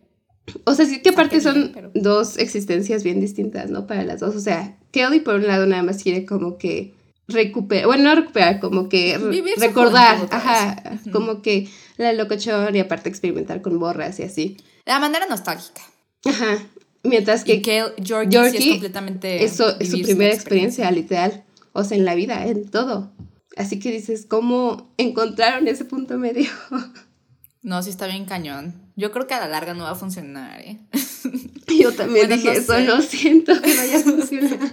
[0.64, 3.86] O sea, sí que aparte son pero- dos existencias bien distintas, ¿no?
[3.86, 4.34] Para las dos.
[4.36, 6.94] O sea, Kelly por un lado nada más quiere como que
[7.28, 12.74] recuperar, bueno, no recuperar, como que Vivir su recordar, juventud ajá, como que la locochón
[12.76, 14.56] y aparte experimentar con borras y así.
[14.84, 15.82] la manera nostálgica.
[16.24, 16.58] Ajá.
[17.02, 19.44] Mientras Que que que Georgie, sí es completamente.
[19.44, 21.44] Eso es su vivir primera la experiencia, literal.
[21.72, 23.12] O sea, en la vida, en todo.
[23.56, 26.50] Así que dices, ¿cómo encontraron ese punto medio?
[27.66, 28.74] No, sí está bien cañón.
[28.94, 30.78] Yo creo que a la larga no va a funcionar, ¿eh?
[31.80, 32.84] Yo también Bueno, dije, no eso sé.
[32.84, 34.72] no siento que vaya a funcionar.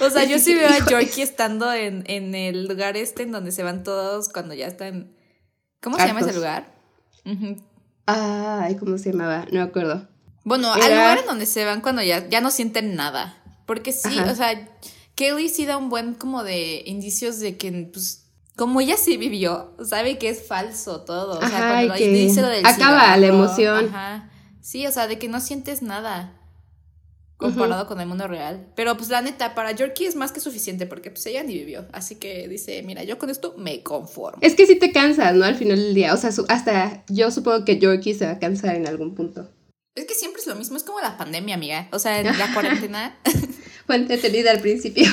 [0.00, 0.78] O sea, yo sí veo a.
[0.90, 5.12] Yorkie estando en, en el lugar este en donde se van todos cuando ya están.
[5.80, 6.74] ¿Cómo se llama ese lugar?
[7.24, 7.56] Ujú.
[8.06, 9.44] Ay, ¿cómo se llamaba?
[9.46, 10.08] No me acuerdo.
[10.42, 13.36] Bueno, al lugar en donde se van cuando ya, ya no sienten nada.
[13.64, 14.30] Porque sí, Ajá.
[14.30, 14.68] o sea,
[15.14, 18.25] Kelly sí da un buen como de indicios de que, pues,
[18.56, 21.38] como ella sí vivió, sabe que es falso todo.
[21.38, 23.86] O sea, Ajá, cuando y que dice lo del acaba la emoción.
[23.86, 24.30] Ajá.
[24.60, 26.32] Sí, o sea, de que no sientes nada.
[27.36, 28.72] comparado con el mundo real.
[28.74, 31.86] Pero pues la neta, para Yorkie es más que suficiente porque pues ella ni vivió.
[31.92, 34.38] Así que dice, mira, yo con esto me conformo.
[34.40, 35.44] Es que si te cansas, ¿no?
[35.44, 36.14] Al final del día.
[36.14, 39.50] O sea, hasta yo supongo que Yorkie se va a cansar en algún punto.
[39.94, 41.88] Es que siempre es lo mismo, es como la pandemia, amiga.
[41.92, 43.18] O sea, en la cuarentena.
[43.86, 45.04] fue entretenida al principio.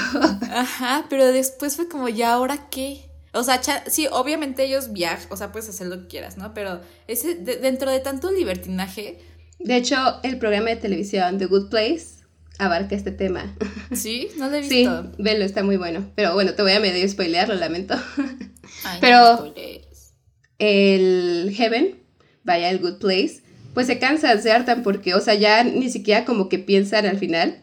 [0.49, 3.12] Ajá, pero después fue como, ¿ya ahora qué?
[3.33, 6.53] O sea, sí, obviamente ellos viajan, o sea, puedes hacer lo que quieras, ¿no?
[6.53, 9.19] Pero ese, dentro de tanto libertinaje.
[9.59, 12.23] De hecho, el programa de televisión The Good Place
[12.59, 13.55] abarca este tema.
[13.93, 15.03] Sí, no lo he visto.
[15.03, 16.11] Sí, velo, está muy bueno.
[16.15, 17.95] Pero bueno, te voy a medio spoilear, lo lamento.
[19.01, 19.53] Pero
[20.57, 21.99] el Heaven,
[22.43, 23.43] vaya, el Good Place,
[23.73, 27.17] pues se cansan, se hartan porque, o sea, ya ni siquiera como que piensan al
[27.17, 27.62] final,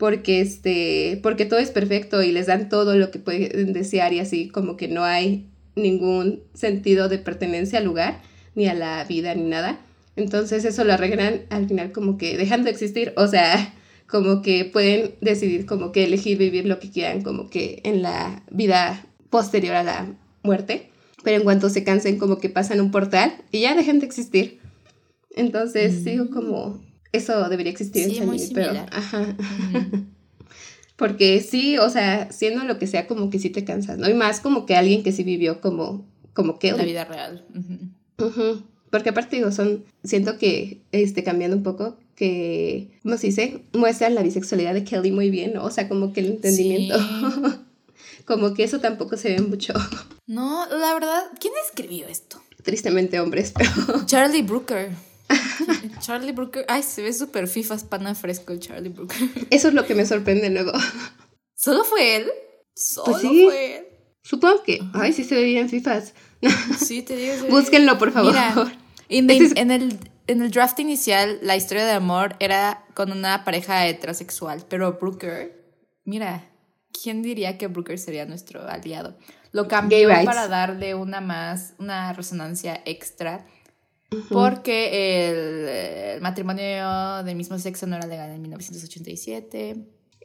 [0.00, 4.18] porque este, porque todo es perfecto y les dan todo lo que pueden desear y
[4.18, 8.22] así como que no hay ningún sentido de pertenencia al lugar,
[8.54, 9.78] ni a la vida, ni nada.
[10.16, 13.74] Entonces eso lo arreglan al final como que dejando de existir, o sea,
[14.06, 18.42] como que pueden decidir como que elegir vivir lo que quieran como que en la
[18.50, 20.06] vida posterior a la
[20.42, 20.88] muerte,
[21.22, 24.60] pero en cuanto se cansen como que pasan un portal y ya dejan de existir.
[25.36, 26.32] Entonces, mm.
[26.32, 26.80] como,
[27.12, 29.36] eso debería existir en San pero, ajá.
[30.96, 34.08] Porque sí, o sea, siendo lo que sea, como que sí te cansas, ¿no?
[34.08, 36.72] Y más como que alguien que sí vivió como, como que...
[36.72, 37.46] La vida real.
[38.90, 43.62] Porque aparte digo, son, siento que, este, cambiando un poco, que, ¿cómo se dice?
[43.72, 45.64] Muestran la bisexualidad de Kelly muy bien, ¿no?
[45.64, 46.98] O sea, como que el entendimiento.
[48.26, 49.72] como que eso tampoco se ve mucho.
[50.26, 52.42] No, la verdad, ¿quién escribió esto?
[52.62, 54.04] Tristemente hombres, pero...
[54.04, 54.90] Charlie Brooker.
[56.00, 56.64] Charlie Brooker.
[56.68, 59.18] Ay, se ve súper FIFA pana fresco el Charlie Brooker.
[59.50, 60.72] Eso es lo que me sorprende luego.
[61.54, 62.30] ¿Solo fue él?
[62.74, 63.86] Solo pues fue él.
[64.22, 64.80] Supongo que.
[64.94, 66.14] Ay, sí se ve bien FIFAs.
[66.78, 67.48] Sí, te digo.
[67.48, 68.34] Búsquenlo, por favor.
[69.08, 74.64] en, el, en el draft inicial, la historia de amor era con una pareja heterosexual,
[74.68, 75.52] pero Brooker,
[76.04, 76.50] mira,
[76.92, 79.18] ¿quién diría que Brooker sería nuestro aliado?
[79.52, 83.46] Lo cambió para darle una más, una resonancia extra
[84.28, 89.76] porque el, matrimonio del mismo sexo no era legal en 1987.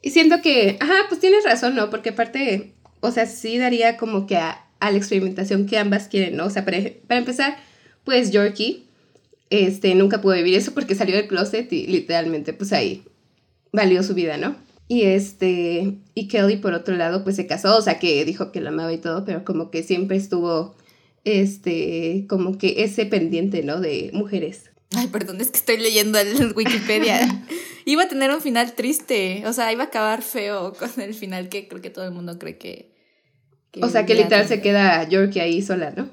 [0.02, 1.88] Y siento que, ajá, pues tienes razón, ¿no?
[1.90, 6.46] Porque aparte, o sea, sí daría como que a, la experimentación que ambas quieren, ¿no?
[6.46, 7.56] O sea, para, para empezar,
[8.04, 8.86] pues Yorkie
[9.50, 13.04] este, nunca pudo vivir eso porque salió del closet y literalmente, pues ahí
[13.72, 14.56] valió su vida, ¿no?
[14.88, 18.60] Y este, y Kelly por otro lado, pues se casó, o sea, que dijo que
[18.60, 20.76] la amaba y todo, pero como que siempre estuvo
[21.26, 23.80] este, como que ese pendiente, ¿no?
[23.80, 24.70] De mujeres.
[24.94, 27.44] Ay, perdón, es que estoy leyendo el Wikipedia.
[27.84, 31.48] iba a tener un final triste, o sea, iba a acabar feo con el final
[31.48, 32.94] que creo que todo el mundo cree que...
[33.82, 36.08] o sea, que literal se queda Yorkie ahí sola, ¿no?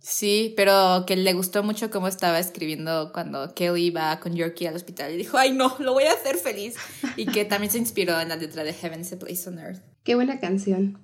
[0.00, 4.74] Sí, pero que le gustó mucho cómo estaba escribiendo cuando Kelly iba con Yorkie al
[4.74, 6.74] hospital y dijo, ay no, lo voy a hacer feliz.
[7.16, 9.80] Y que también se inspiró en la letra de Heaven's a Place on Earth.
[10.02, 10.98] Qué buena canción.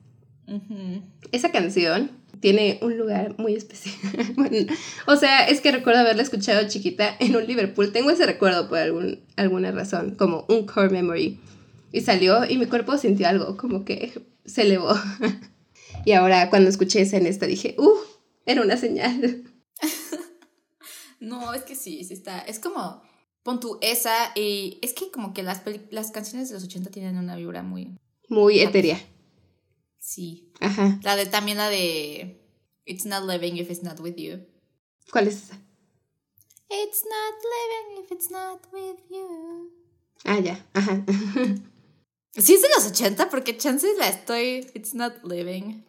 [1.32, 3.96] Esa canción tiene un lugar muy especial.
[5.06, 7.92] o sea, es que recuerdo haberla escuchado chiquita en un Liverpool.
[7.92, 11.38] Tengo ese recuerdo por algún, alguna razón, como un core memory.
[11.92, 14.94] Y salió y mi cuerpo sintió algo, como que se elevó.
[16.04, 17.98] y ahora cuando escuché esa en esta dije, ¡uh!
[18.46, 19.44] Era una señal.
[21.20, 22.40] no, es que sí, sí está.
[22.40, 23.02] Es como,
[23.42, 27.18] pon tu esa y es que como que las, las canciones de los 80 tienen
[27.18, 27.96] una vibra muy...
[28.28, 28.98] Muy etérea.
[30.10, 30.50] Sí.
[30.58, 30.98] Ajá.
[31.04, 32.36] La de también la de
[32.84, 34.44] It's not living if it's not with you.
[35.12, 35.60] ¿Cuál es esa?
[36.68, 39.70] It's not living if it's not with you.
[40.24, 40.66] Ah, ya.
[40.74, 41.04] Ajá.
[42.36, 45.84] Sí es de los 80 porque chances la estoy It's not living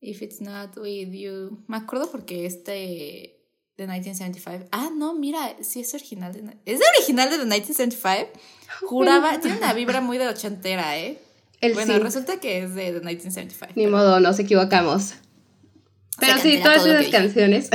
[0.00, 1.64] if it's not with you.
[1.68, 3.36] Me acuerdo porque este
[3.76, 4.68] de 1975.
[4.72, 8.32] Ah, no, mira, sí es original de ¿Es original de The 1975?
[8.88, 11.20] Juraba, tiene una vibra muy de ochentera, ¿eh?
[11.74, 13.72] Bueno, resulta que es de The 1975.
[13.76, 15.14] Ni modo, nos equivocamos.
[16.20, 17.70] Pero sí, todas esas canciones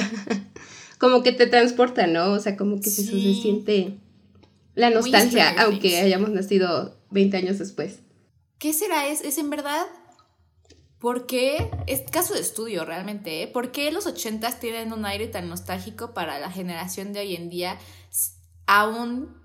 [0.97, 2.31] como que te transportan, ¿no?
[2.31, 3.97] O sea, como que se siente
[4.75, 7.99] la nostalgia, aunque hayamos nacido 20 años después.
[8.57, 9.07] ¿Qué será?
[9.07, 9.85] ¿Es, es en verdad?
[10.99, 11.69] ¿Por qué?
[11.85, 13.47] Es caso de estudio realmente, ¿eh?
[13.47, 17.49] ¿Por qué los 80 tienen un aire tan nostálgico para la generación de hoy en
[17.49, 17.77] día,
[18.65, 19.42] aún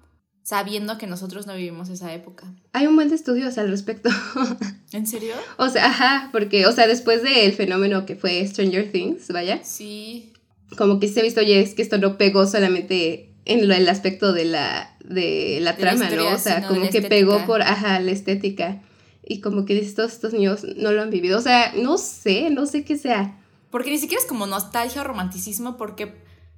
[0.48, 2.46] sabiendo que nosotros no vivimos esa época.
[2.72, 4.08] Hay un buen de estudios al respecto.
[4.92, 5.34] ¿En serio?
[5.58, 9.60] o sea, ajá, porque, o sea, después del fenómeno que fue Stranger Things, vaya.
[9.62, 10.32] Sí.
[10.78, 14.32] Como que se ha visto, oye, es que esto no pegó solamente en el aspecto
[14.32, 16.28] de la, de la trama, ¿no?
[16.30, 18.80] O sea, como que pegó por, ajá, la estética.
[19.22, 21.38] Y como que estos, estos niños no lo han vivido.
[21.38, 23.38] O sea, no sé, no sé qué sea.
[23.68, 26.14] Porque ni siquiera es como nostalgia o romanticismo, porque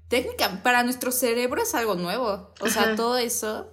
[0.07, 2.53] técnica, para nuestro cerebro es algo nuevo.
[2.61, 3.67] O sea, todo eso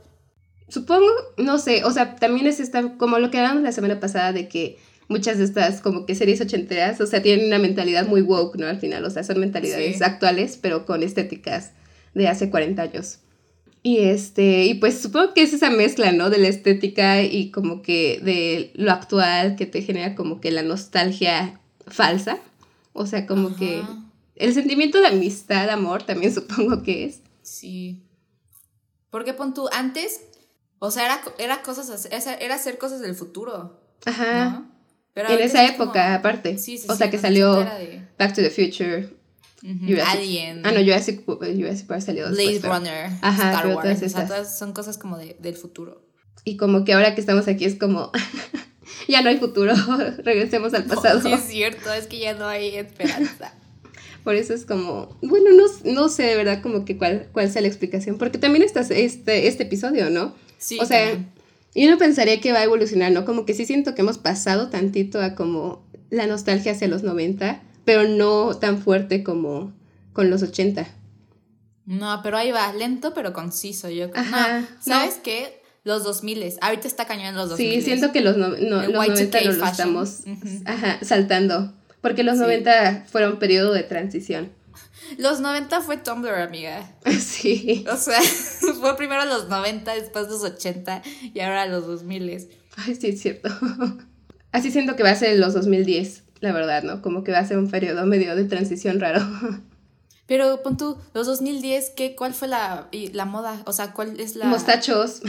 [0.67, 4.33] supongo, no sé, o sea, también es esta, como lo que hablamos la semana pasada
[4.33, 4.77] de que
[5.07, 8.67] muchas de estas como que series ochenteras, o sea, tienen una mentalidad muy woke, ¿no?
[8.67, 11.71] Al final, o sea, son mentalidades actuales, pero con estéticas
[12.13, 13.19] de hace 40 años.
[13.83, 16.29] Y este, y pues supongo que es esa mezcla, ¿no?
[16.29, 20.63] De la estética y como que de lo actual que te genera como que la
[20.63, 22.37] nostalgia falsa.
[22.91, 23.81] O sea, como que
[24.35, 27.21] el sentimiento de amistad, amor, también supongo que es.
[27.43, 28.01] Sí.
[29.09, 30.19] Porque pon tú, antes,
[30.79, 33.81] o sea, era, era cosas, era hacer cosas del futuro.
[34.05, 34.65] Ajá.
[35.13, 36.57] Pero en esa época, aparte.
[36.59, 37.65] Sí, sí, o sea, que salió
[38.19, 39.09] Back to the Future.
[40.05, 40.61] Alien.
[40.63, 43.09] Ah, no, Jurassic, Jurassic Park salió Blade Runner.
[43.21, 44.13] Ajá, Star Wars.
[44.13, 46.05] Todas son cosas como de, del futuro.
[46.43, 48.11] Y como que ahora que estamos aquí es como.
[49.07, 49.73] ya no hay futuro,
[50.19, 51.21] regresemos al pasado.
[51.21, 53.53] sí, es cierto, es que ya no hay esperanza.
[54.27, 57.61] Por eso es como, bueno, no, no sé de verdad como que cuál, cuál sea
[57.61, 60.35] la explicación, porque también está este, este episodio, ¿no?
[60.57, 60.77] Sí.
[60.81, 61.13] O sea,
[61.73, 63.23] yo no pensaría que va a evolucionar, ¿no?
[63.23, 67.63] Como que sí siento que hemos pasado tantito a como la nostalgia hacia los 90,
[67.85, 69.71] pero no tan fuerte como
[70.11, 70.85] con los 80.
[71.85, 74.25] No, pero ahí va, lento pero conciso, yo creo.
[74.25, 75.61] no, ¿sabes qué?
[75.85, 77.75] Los 2000, ahorita está cañón los 2000.
[77.75, 80.23] Sí, siento que los, no, los 90 no lo estamos
[81.01, 84.51] saltando, porque los 90 fueron un periodo de transición.
[85.17, 86.91] Los 90 fue Tumblr, amiga.
[87.19, 87.85] Sí.
[87.91, 88.19] O sea,
[88.79, 91.01] fue primero los 90, después los 80
[91.33, 92.49] y ahora los 2000.
[92.77, 93.49] Ay, sí, es cierto.
[94.51, 97.01] Así siento que va a ser los 2010, la verdad, ¿no?
[97.01, 99.21] Como que va a ser un periodo medio de transición raro.
[100.25, 103.61] Pero pon tú, los 2010, ¿qué, ¿cuál fue la, la moda?
[103.65, 104.45] O sea, ¿cuál es la...?
[104.45, 105.21] Mostachos.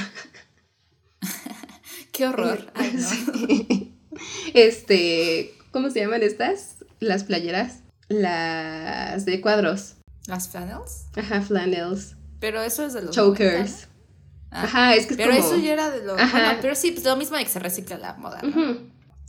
[2.13, 2.71] Qué horror.
[2.75, 4.19] Ay, no.
[4.55, 6.85] Este, ¿cómo se llaman estas?
[7.01, 9.95] Las playeras las de cuadros.
[10.27, 11.07] ¿Las flannels?
[11.17, 12.17] Ajá, flannels.
[12.41, 13.15] Pero eso es de los.
[13.15, 13.89] Chokers.
[14.51, 16.19] Ah, Ajá, es que es Pero eso ya era de lo.
[16.19, 16.39] Ajá.
[16.39, 18.41] Bueno, pero sí, pues lo mismo de que se recicla la moda.
[18.43, 18.79] ¿no?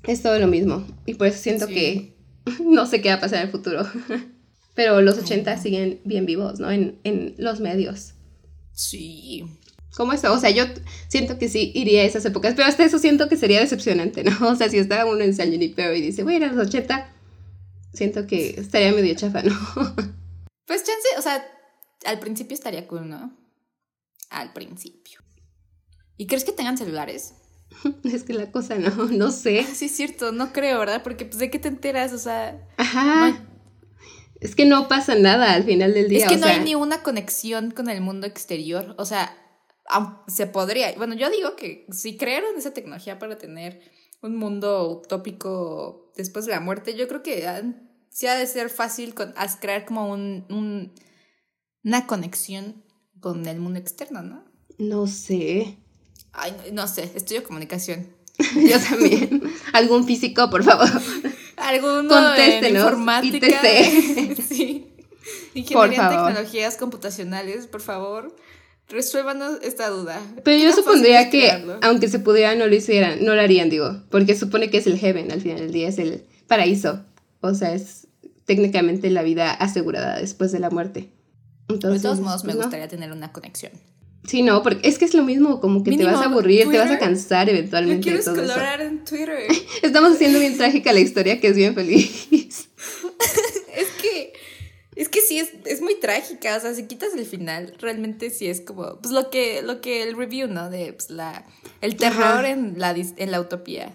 [0.04, 0.86] Es todo lo mismo.
[1.06, 2.16] Y por eso siento que
[2.64, 3.86] no sé qué va a pasar en el futuro.
[4.76, 6.72] pero los 80 siguen bien vivos, ¿no?
[6.72, 8.14] En, en los medios.
[8.72, 9.46] Sí.
[10.00, 10.32] ¿Cómo está?
[10.32, 10.64] O sea, yo
[11.10, 14.32] siento que sí iría a esas épocas, pero hasta eso siento que sería decepcionante, ¿no?
[14.48, 16.68] O sea, si estaba uno en San Junipero y dice, voy a ir a los
[16.68, 17.14] 80,
[17.94, 19.54] siento que estaría medio chafa, ¿no?
[20.66, 21.46] pues chance, o sea,
[22.06, 23.38] al principio estaría cool, ¿no?
[24.30, 25.20] Al principio.
[26.16, 27.34] ¿Y crees que tengan celulares?
[28.06, 29.66] Es que la cosa no, no sé.
[29.66, 31.04] Sí, es cierto, no creo, ¿verdad?
[31.04, 32.66] Porque pues de qué te enteras, o sea.
[32.78, 33.46] Ajá.
[34.40, 36.26] Es que no pasa nada al final del día.
[36.26, 38.96] Es que no hay ni una conexión con el mundo exterior.
[38.98, 39.36] O sea,
[40.28, 40.94] se podría.
[40.98, 43.82] Bueno, yo digo que si crearon esa tecnología para tener
[44.22, 47.48] un mundo utópico después de la muerte, yo creo que
[48.10, 50.94] sí ha de ser fácil con, crear como un,
[51.84, 52.84] una conexión
[53.20, 54.46] con el mundo externo, ¿no?
[54.78, 55.78] No sé.
[56.32, 58.08] Ay, no, sé, estudio comunicación.
[58.56, 59.44] yo también.
[59.74, 60.88] ¿Algún físico, por favor?
[61.58, 62.84] Alguno Contéstenos.
[62.84, 63.62] informática.
[64.50, 64.88] sí.
[65.54, 68.36] Ingeniería en tecnologías computacionales, por favor.
[68.90, 70.20] Resuélvanos esta duda.
[70.44, 74.36] Pero yo supondría que, aunque se pudiera, no lo hicieran, no lo harían, digo, porque
[74.36, 77.04] supone que es el heaven al final del día, es el paraíso.
[77.42, 78.08] O sea, es
[78.46, 81.12] técnicamente la vida asegurada después de la muerte.
[81.68, 83.72] Entonces, de todos modos, me pues, gustaría tener una conexión.
[84.26, 86.78] Sí, no, porque es que es lo mismo, como que te vas a aburrir, te
[86.78, 88.12] vas a cansar eventualmente.
[88.12, 88.56] de todo eso.
[88.80, 89.48] en Twitter.
[89.82, 92.69] Estamos haciendo bien trágica la historia, que es bien feliz.
[95.00, 98.48] Es que sí, es, es muy trágica, o sea, si quitas el final, realmente sí
[98.48, 100.70] es como, pues lo que, lo que el review, ¿no?
[100.70, 101.46] De pues, la,
[101.80, 103.94] el terror en la, en la utopía.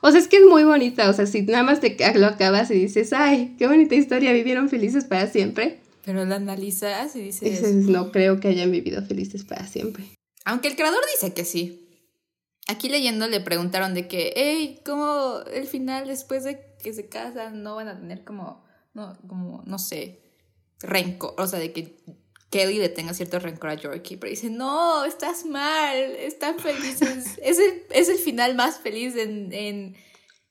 [0.00, 2.70] O sea, es que es muy bonita, o sea, si nada más te lo acabas
[2.70, 5.78] y dices, ay, qué bonita historia, vivieron felices para siempre.
[6.06, 7.74] Pero la analizas y dices...
[7.74, 10.04] no creo que hayan vivido felices para siempre.
[10.46, 11.86] Aunque el creador dice que sí.
[12.66, 17.62] Aquí leyendo le preguntaron de que, hey, ¿cómo el final después de que se casan
[17.62, 18.64] no van a tener como,
[18.94, 20.25] no, como, no sé,
[20.86, 21.96] rencor, o sea, de que
[22.50, 27.58] Kelly le tenga cierto rencor a Yorkie, pero dice, no, estás mal, están felices, es,
[27.58, 29.96] el, es el final más feliz en, en,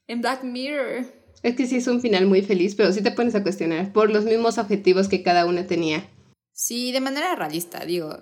[0.08, 1.06] en Black Mirror.
[1.42, 4.12] Es que sí es un final muy feliz, pero sí te pones a cuestionar por
[4.12, 6.10] los mismos objetivos que cada una tenía.
[6.52, 8.18] Sí, de manera realista, digo.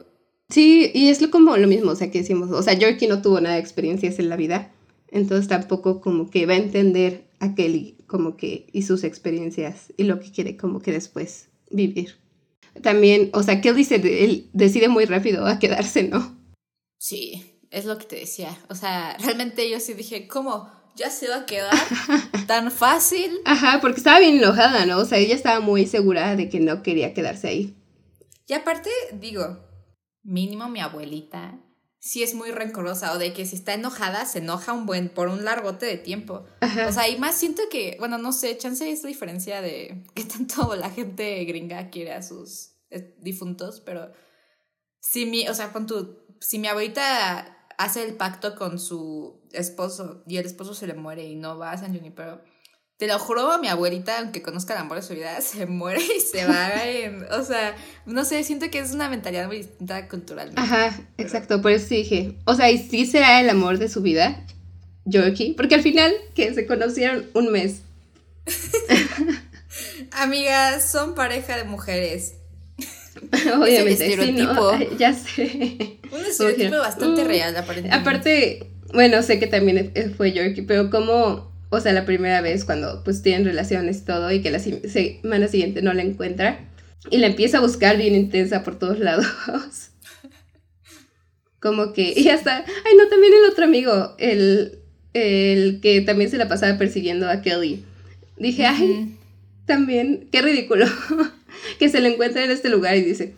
[0.49, 3.21] Sí, y es lo, como lo mismo, o sea, que decimos, o sea, Yorkie no
[3.21, 4.73] tuvo nada de experiencias en la vida,
[5.09, 10.03] entonces tampoco como que va a entender a Kelly como que y sus experiencias y
[10.03, 12.19] lo que quiere como que después vivir.
[12.81, 16.37] También, o sea, Kelly se él decide muy rápido a quedarse, ¿no?
[16.97, 18.57] Sí, es lo que te decía.
[18.69, 20.71] O sea, realmente yo sí dije, ¿cómo?
[20.95, 21.73] ¿Ya se va a quedar
[22.47, 23.31] tan fácil?
[23.45, 24.99] Ajá, porque estaba bien enojada, ¿no?
[24.99, 27.75] O sea, ella estaba muy segura de que no quería quedarse ahí.
[28.47, 29.59] Y aparte, digo,
[30.23, 31.59] mínimo mi abuelita
[32.03, 35.29] sí es muy rencorosa o de que si está enojada se enoja un buen por
[35.29, 36.45] un largote de tiempo.
[36.85, 40.25] O sea, y más siento que, bueno, no sé, chance es la diferencia de que
[40.25, 44.11] tanto la gente gringa quiere a sus eh, difuntos, pero
[44.99, 50.23] si mi, o sea, con tu, si mi abuelita hace el pacto con su esposo
[50.27, 52.43] y el esposo se le muere y no va a San Junipero,
[53.03, 56.21] te lo juro, mi abuelita, aunque conozca el amor de su vida, se muere y
[56.21, 57.25] se va en.
[57.33, 60.61] O sea, no sé, siento que es una mentalidad muy distinta culturalmente.
[60.61, 62.37] Ajá, exacto, por eso dije.
[62.45, 64.45] O sea, y sí será el amor de su vida,
[65.03, 67.81] Yorkie, porque al final, que se conocieron un mes.
[70.13, 72.35] Amigas, son pareja de mujeres.
[73.53, 74.71] Obviamente, estereotipo.
[74.97, 75.99] ya sé.
[76.09, 77.97] Un estereotipo bastante mm, real, aparentemente.
[77.97, 83.03] Aparte, bueno, sé que también fue Yorkie, pero como o sea, la primera vez cuando
[83.03, 86.59] pues tienen relaciones y todo y que la semana siguiente no la encuentra
[87.09, 89.27] y la empieza a buscar bien intensa por todos lados.
[91.59, 94.79] Como que, y hasta, ay no, también el otro amigo, el,
[95.13, 97.83] el que también se la pasaba persiguiendo a Kelly.
[98.37, 99.17] Dije, ay,
[99.65, 100.85] también, qué ridículo
[101.79, 103.33] que se le encuentra en este lugar y dice,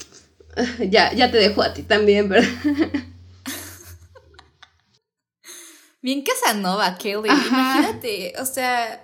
[0.56, 2.50] ah, ya, ya te dejo a ti también, ¿verdad?
[6.05, 7.29] Bien Casanova, Kelly.
[7.29, 9.03] Imagínate, o sea.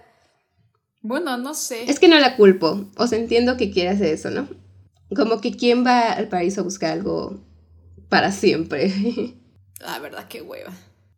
[1.02, 1.90] Bueno, no sé.
[1.90, 2.92] Es que no la culpo.
[2.96, 4.48] O sea, entiendo que quiere hacer eso, ¿no?
[5.16, 7.42] Como que quién va al país a buscar algo
[8.08, 8.94] para siempre.
[9.80, 10.72] La verdad, qué hueva.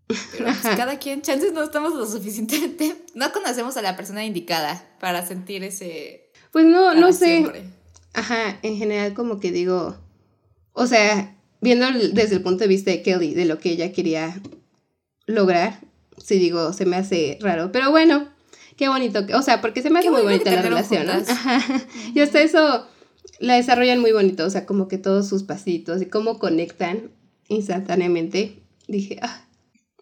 [0.07, 2.95] Pero pues, cada quien, chances no estamos lo suficientemente.
[3.13, 6.31] No conocemos a la persona indicada para sentir ese.
[6.53, 7.45] Pues no, no sé.
[8.13, 9.97] Ajá, en general, como que digo.
[10.71, 14.41] O sea, viendo desde el punto de vista de Kelly, de lo que ella quería
[15.25, 15.79] lograr.
[16.17, 17.71] Si digo, se me hace raro.
[17.71, 18.29] Pero bueno,
[18.77, 19.25] qué bonito.
[19.35, 21.13] O sea, porque se me hace muy bonita la relación, ¿no?
[22.13, 22.87] Y hasta eso
[23.39, 24.45] la desarrollan muy bonito.
[24.45, 27.11] O sea, como que todos sus pasitos y cómo conectan
[27.47, 28.63] instantáneamente.
[28.87, 29.47] Dije, ah.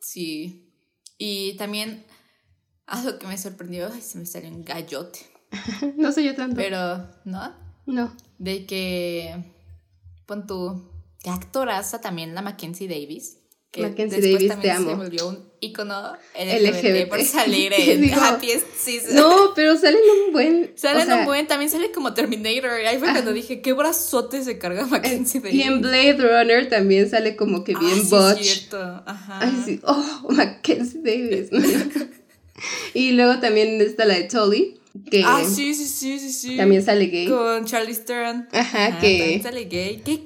[0.02, 0.68] Sí.
[1.18, 2.06] Y también
[2.86, 5.20] algo que me sorprendió, ay, se me salió un gallote.
[5.98, 6.56] no sé yo tanto.
[6.56, 7.54] Pero, ¿no?
[7.86, 8.16] No.
[8.38, 9.36] De que,
[10.26, 10.92] pon tu,
[11.24, 13.41] que actoraza también la Mackenzie Davis
[13.72, 14.90] que Mackenzie Davis, también te amo.
[14.90, 19.16] se volvió un icono LGBT, por salir en Happy Season.
[19.16, 20.72] No, pero salen un buen.
[20.76, 22.72] Salen un buen, también sale como Terminator.
[22.72, 25.56] Ahí fue cuando dije, qué brazote se carga Mackenzie Davis.
[25.56, 29.04] Y en Blade Runner también sale como que bien ah, sí, cierto.
[29.06, 29.40] Ajá.
[29.42, 29.80] Ay, sí.
[29.84, 31.50] Oh, Mackenzie Davis.
[32.94, 34.82] y luego también está la de Tully.
[35.10, 36.58] Que ah, sí, sí, sí, sí, sí.
[36.58, 37.28] También sale gay.
[37.28, 38.50] Con Charlie Theron.
[38.52, 39.18] Ajá, que.
[39.20, 40.02] También sale gay.
[40.04, 40.22] ¿Qué,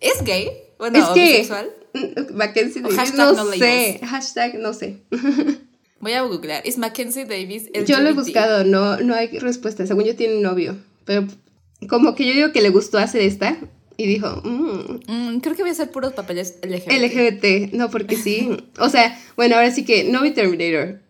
[0.00, 0.50] ¿Es gay?
[0.78, 1.70] Bueno, es bisexual.
[2.34, 3.14] Mackenzie Davis.
[3.14, 4.00] no sé.
[4.02, 5.02] Hashtag no sé.
[6.00, 6.62] Voy a googlear.
[6.64, 7.70] ¿Es Mackenzie Davis?
[7.86, 9.86] Yo lo he buscado, no, no hay respuesta.
[9.86, 10.76] Según yo tiene un novio.
[11.04, 11.26] Pero
[11.88, 13.56] como que yo digo que le gustó hacer esta.
[13.96, 15.00] Y dijo, mm".
[15.06, 16.92] Mm, creo que voy a hacer puros papeles LGBT.
[16.92, 18.50] LGBT, no, porque sí.
[18.78, 21.00] o sea, bueno, ahora sí que no vi Terminator.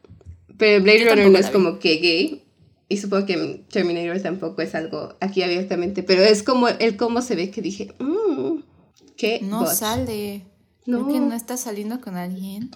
[0.57, 2.43] Pero Blade Runner no es como que gay.
[2.89, 6.05] Y supongo que Terminator tampoco es algo aquí abiertamente.
[6.05, 8.61] Pero es como el cómo se ve que dije, mmm,
[9.17, 9.41] qué.
[9.43, 10.43] No sale.
[10.87, 11.09] No.
[11.09, 12.71] que no está saliendo con alguien.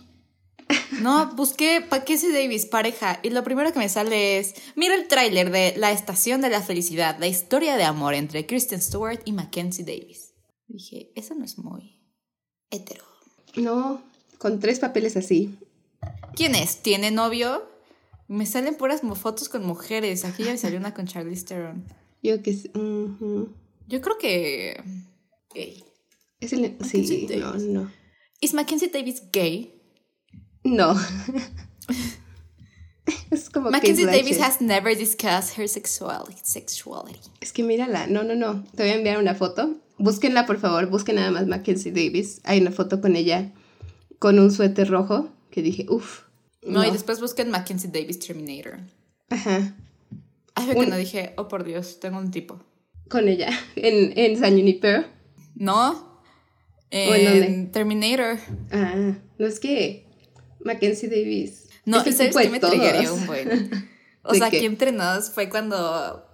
[1.01, 5.51] No, busqué Mackenzie Davis, pareja, y lo primero que me sale es, mira el tráiler
[5.51, 9.85] de La Estación de la Felicidad, la historia de amor entre Kristen Stewart y Mackenzie
[9.85, 10.33] Davis.
[10.69, 12.01] Dije, eso no es muy
[12.71, 13.05] hetero.
[13.57, 14.03] No,
[14.39, 15.59] con tres papeles así.
[16.35, 16.83] ¿Quién es?
[16.83, 17.69] ¿Tiene novio?
[18.29, 20.25] Me salen puras fotos con mujeres.
[20.25, 21.85] Aquí ya me salió una con Charlize Theron.
[22.23, 22.55] Yo que
[23.89, 24.81] Yo creo que...
[26.41, 26.77] Es el...
[26.85, 28.00] Sí, no, no.
[28.41, 29.75] ¿Es Mackenzie Davis gay?
[30.65, 30.95] No.
[33.31, 37.31] es como Mackenzie Davis has never discussed her sexuality.
[37.41, 38.65] Es que mírala, no, no, no.
[38.75, 39.77] Te voy a enviar una foto.
[39.99, 40.89] Búsquenla, por favor.
[40.89, 42.41] Busquen nada más Mackenzie Davis.
[42.45, 43.53] Hay una foto con ella
[44.19, 46.23] con un suéter rojo que dije, uff.
[46.63, 48.81] No, y después busquen Mackenzie Davis Terminator.
[49.29, 49.75] Ajá.
[50.55, 52.61] Algo que no dije, oh por Dios, tengo un tipo.
[53.09, 55.05] Con ella, en, en San Junipero.
[55.55, 56.10] No,
[56.91, 58.39] en Terminator.
[58.71, 60.07] Ah, no es que
[60.65, 61.69] Mackenzie Davis.
[61.85, 63.91] No, ¿y sabes que me triggeré un buen?
[64.23, 66.27] O sea, aquí entre nos fue cuando.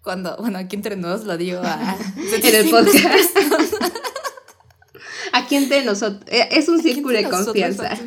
[0.00, 1.98] Cuando, bueno, aquí entre nos lo digo a.
[2.16, 3.36] en el podcast.
[5.32, 6.22] aquí entre nosotros.
[6.28, 7.98] Eh, es un círculo de confianza.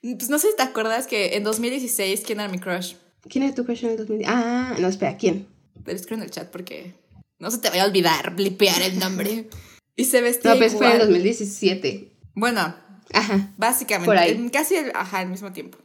[0.00, 2.94] Pues no sé si te acuerdas que en 2016, ¿quién era mi crush?
[3.28, 4.28] ¿Quién era tu crush en el 2016?
[4.34, 5.46] Ah, no, espera, ¿quién?
[5.84, 6.94] Te lo escribo en el chat porque
[7.38, 9.50] no se te vaya a olvidar blipear el nombre.
[9.96, 10.52] Y se vestía.
[10.52, 12.12] No, pues fue en 2017.
[12.34, 12.74] Bueno,
[13.12, 13.52] ajá.
[13.56, 15.78] Básicamente, casi el, ajá, al mismo tiempo.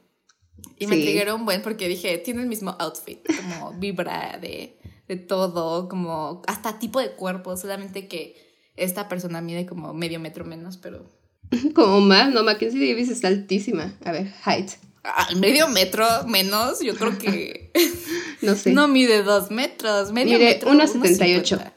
[0.80, 5.16] Y me triggeró un buen porque dije, tiene el mismo outfit, como vibra de, de
[5.18, 8.36] todo, como hasta tipo de cuerpo, solamente que
[8.76, 11.10] esta persona mide como medio metro menos, pero
[11.74, 13.94] Como más, no, Mackenzie Davis está altísima.
[14.04, 14.72] A ver, height.
[15.04, 17.72] Al medio metro menos, yo creo que.
[18.42, 18.74] no sé.
[18.74, 20.12] No mide dos metros.
[20.12, 20.72] Medio mide metro.
[20.72, 21.72] 1,78.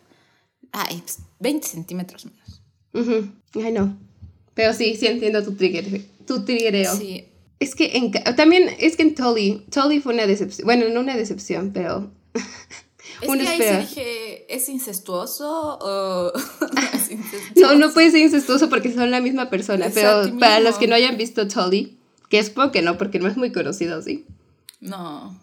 [0.72, 2.62] Ay, pues 20 centímetros menos.
[2.92, 3.26] Uh
[3.62, 3.96] Ay, no.
[4.54, 6.94] Pero sí, sí entiendo tu trigger, tu triggereo.
[6.96, 7.24] Sí.
[7.58, 10.64] Es que en, también, es que en Tully, Tully fue una decepción.
[10.64, 12.10] Bueno, no una decepción, pero.
[13.20, 16.32] Es que ahí sí dije, ¿es incestuoso o.?
[17.56, 19.90] no, no puede ser incestuoso porque son la misma persona.
[19.92, 21.98] pero para los que no hayan visto Tully,
[22.30, 24.24] que es porque no, porque no es muy conocido, ¿sí?
[24.80, 25.38] No.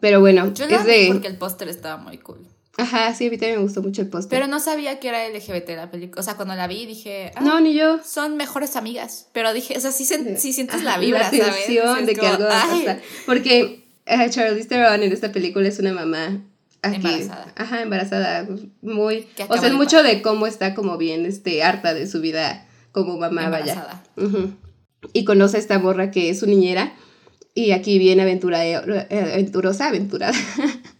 [0.00, 1.08] Pero bueno, Yo es de.
[1.12, 2.40] Porque el póster estaba muy cool.
[2.76, 4.30] Ajá, sí, a mí también me gustó mucho el póster.
[4.30, 6.20] Pero no sabía que era LGBT la película.
[6.20, 7.32] O sea, cuando la vi dije.
[7.34, 8.00] Ah, no, ni yo.
[8.04, 9.28] Son mejores amigas.
[9.32, 12.06] Pero dije, o sea, sí, sientes la vibra, la ¿sabes?
[12.06, 13.00] de que algo va a pasar.
[13.26, 16.40] Porque uh, Charlize Theron en esta película es una mamá.
[16.82, 17.52] Aquí, embarazada.
[17.56, 18.48] Ajá, embarazada.
[18.80, 19.26] Muy.
[19.48, 23.18] O sea, es mucho de cómo está como bien este, harta de su vida como
[23.18, 24.02] mamá, embarazada.
[24.16, 24.48] vaya.
[25.12, 26.94] Y conoce a esta morra que es su niñera.
[27.52, 30.38] Y aquí viene aventura, eh, aventurosa, aventurada.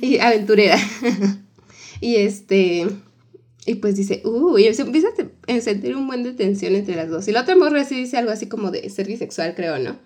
[0.00, 0.78] y aventurera.
[2.00, 2.86] y este,
[3.66, 5.08] y pues dice, uy, y se empieza
[5.48, 7.26] a sentir un buen de tensión entre las dos.
[7.28, 9.98] Y la otra morra sí dice algo así como de ser bisexual, creo, ¿no?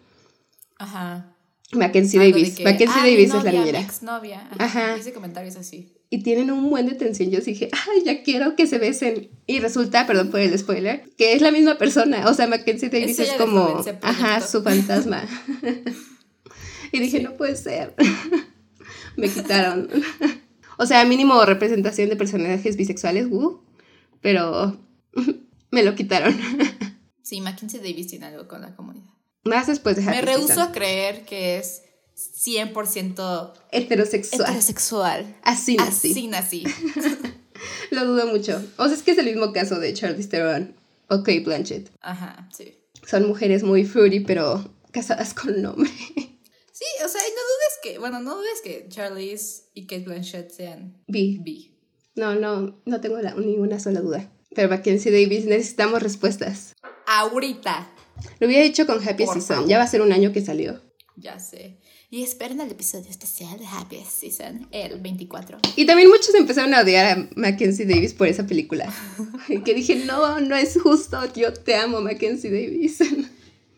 [0.78, 1.36] Ajá.
[1.72, 2.58] Mackenzie Davis.
[2.60, 3.80] Mackenzie Davis es la niñera.
[3.80, 4.48] Exnovia.
[4.58, 4.96] Ajá.
[4.96, 5.92] Ese comentario es así.
[6.08, 7.30] Y tienen un buen de tensión.
[7.30, 9.28] Yo dije, ay, ya quiero que se besen.
[9.46, 12.28] Y resulta, perdón por el spoiler, que es la misma persona.
[12.28, 15.28] O sea, Mackenzie Davis es, como, ajá, su fantasma.
[16.92, 17.94] y dije, no puede ser
[19.20, 19.88] me quitaron.
[20.78, 23.60] o sea, mínimo representación de personajes bisexuales, uh,
[24.20, 24.78] pero
[25.70, 26.38] me lo quitaron.
[27.22, 29.10] sí, Mackenzie Davis tiene algo con la comunidad.
[29.44, 31.82] Más después de Me rehuso a creer que es
[32.16, 34.42] 100% heterosexual.
[34.42, 35.36] Heterosexual.
[35.42, 36.10] Así nací.
[36.10, 36.64] Así nací.
[37.90, 38.62] lo dudo mucho.
[38.76, 40.76] O sea, es que es el mismo caso de Charlize Theron
[41.08, 41.90] o Kate Blanchett.
[42.00, 42.76] Ajá, sí.
[43.06, 45.90] Son mujeres muy fruity, pero casadas con nombre.
[46.80, 51.02] Sí, o sea, no dudes que, bueno, no dudes que Charlize y Kate Blanchett sean
[51.06, 51.38] B.
[51.40, 51.70] B.
[52.14, 54.30] No, no, no tengo ninguna sola duda.
[54.54, 56.74] Pero Mackenzie Davis necesitamos respuestas.
[57.06, 57.90] Ahorita.
[58.38, 59.66] Lo había dicho con Happy Season.
[59.68, 60.80] Ya va a ser un año que salió.
[61.16, 61.78] Ya sé.
[62.12, 65.58] Y esperen el episodio especial de Happy Season, el 24.
[65.76, 68.92] Y también muchos empezaron a odiar a Mackenzie Davis por esa película.
[69.64, 71.20] que dije, no, no es justo.
[71.34, 72.98] Yo te amo, Mackenzie Davis.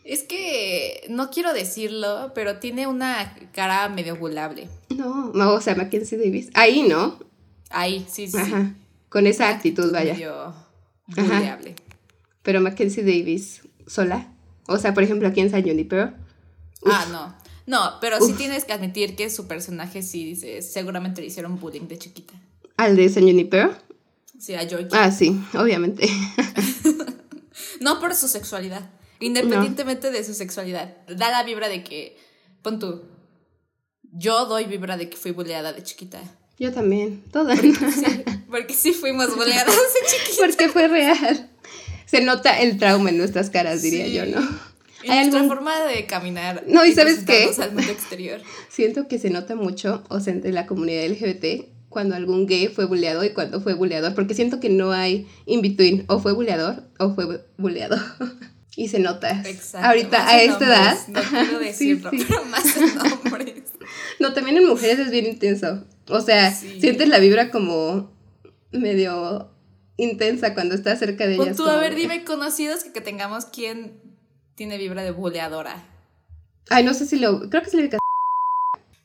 [0.03, 4.67] Es que no quiero decirlo, pero tiene una cara medio gulable.
[4.89, 6.49] No, o sea, Mackenzie Davis.
[6.53, 7.19] Ahí, ¿no?
[7.69, 8.37] Ahí, sí, sí.
[8.37, 8.75] Ajá.
[9.09, 10.13] Con esa actitud, vaya.
[10.13, 10.53] Medio
[11.07, 11.75] buleable.
[12.41, 14.33] Pero Mackenzie Davis, sola.
[14.67, 16.13] O sea, por ejemplo, aquí en San Junipero.
[16.85, 17.35] Ah, no.
[17.65, 21.87] No, pero sí tienes que admitir que su personaje sí dice, seguramente le hicieron bullying
[21.87, 22.33] de chiquita.
[22.75, 23.73] ¿Al de San Junipero?
[24.37, 24.89] Sí, a George.
[24.91, 26.09] Ah, sí, obviamente.
[27.79, 28.89] no por su sexualidad.
[29.23, 30.95] Independientemente de su sexualidad.
[31.07, 32.17] Da la vibra de que,
[32.61, 33.03] pon tú,
[34.11, 36.21] yo doy vibra de que fui boleada de chiquita.
[36.59, 37.59] Yo también, todas.
[38.49, 40.45] Porque sí, fuimos boleadas de chiquita.
[40.45, 41.49] Porque fue real.
[42.05, 44.47] Se nota el trauma en nuestras caras, diría yo, ¿no?
[45.09, 46.63] Hay nuestra forma de caminar.
[46.67, 47.49] No, y ¿sabes qué?
[47.61, 48.41] Al mundo exterior.
[48.69, 52.85] Siento que se nota mucho, o sea, entre la comunidad LGBT, cuando algún gay fue
[52.85, 56.83] buleado y cuando fue buleador, porque siento que no hay in between, o fue buleador
[56.99, 57.97] o fue buleado.
[58.75, 59.41] Y se nota.
[59.45, 59.87] Exacto.
[59.87, 60.97] Ahorita, a esta edad.
[61.07, 63.53] No quiero decirlo, pero más en hombres.
[64.19, 65.85] No, también en mujeres es bien intenso.
[66.07, 68.13] O sea, sientes la vibra como
[68.71, 69.51] medio
[69.97, 71.59] intensa cuando estás cerca de ellas.
[71.59, 73.99] O tú, a ver, dime conocidos que, que tengamos quién
[74.55, 75.85] tiene vibra de buleadora.
[76.69, 77.49] Ay, no sé si lo.
[77.49, 77.97] Creo que se le ubica.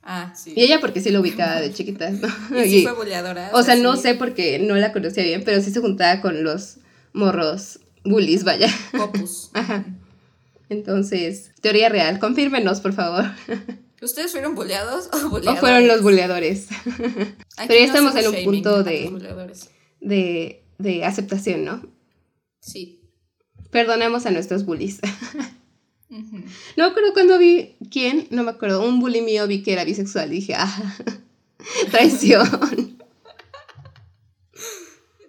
[0.03, 0.55] Ah, sí.
[0.57, 2.11] Y ella porque sí lo ubicaba de chiquita.
[2.11, 3.51] y sí fue buleadora.
[3.55, 6.79] O sea, no sé porque no la conocía bien, pero sí se juntaba con los
[7.13, 8.69] morros bullies, vaya.
[8.93, 9.51] Popus.
[9.55, 9.85] Ajá.
[10.69, 13.25] Entonces, teoría real, confírmenos, por favor.
[14.03, 15.59] ¿Ustedes fueron bulleados o buleadores?
[15.59, 16.69] O fueron los buleadores.
[16.87, 19.11] Pero ya estamos en un punto de,
[20.01, 21.83] de, de aceptación, ¿no?
[22.61, 23.01] Sí.
[23.71, 25.01] Perdonamos a nuestros bullies.
[26.11, 29.85] No me acuerdo cuando vi quién, no me acuerdo, un bully mío vi que era
[29.85, 30.31] bisexual.
[30.31, 30.95] Dije, ah,
[31.91, 32.49] traición.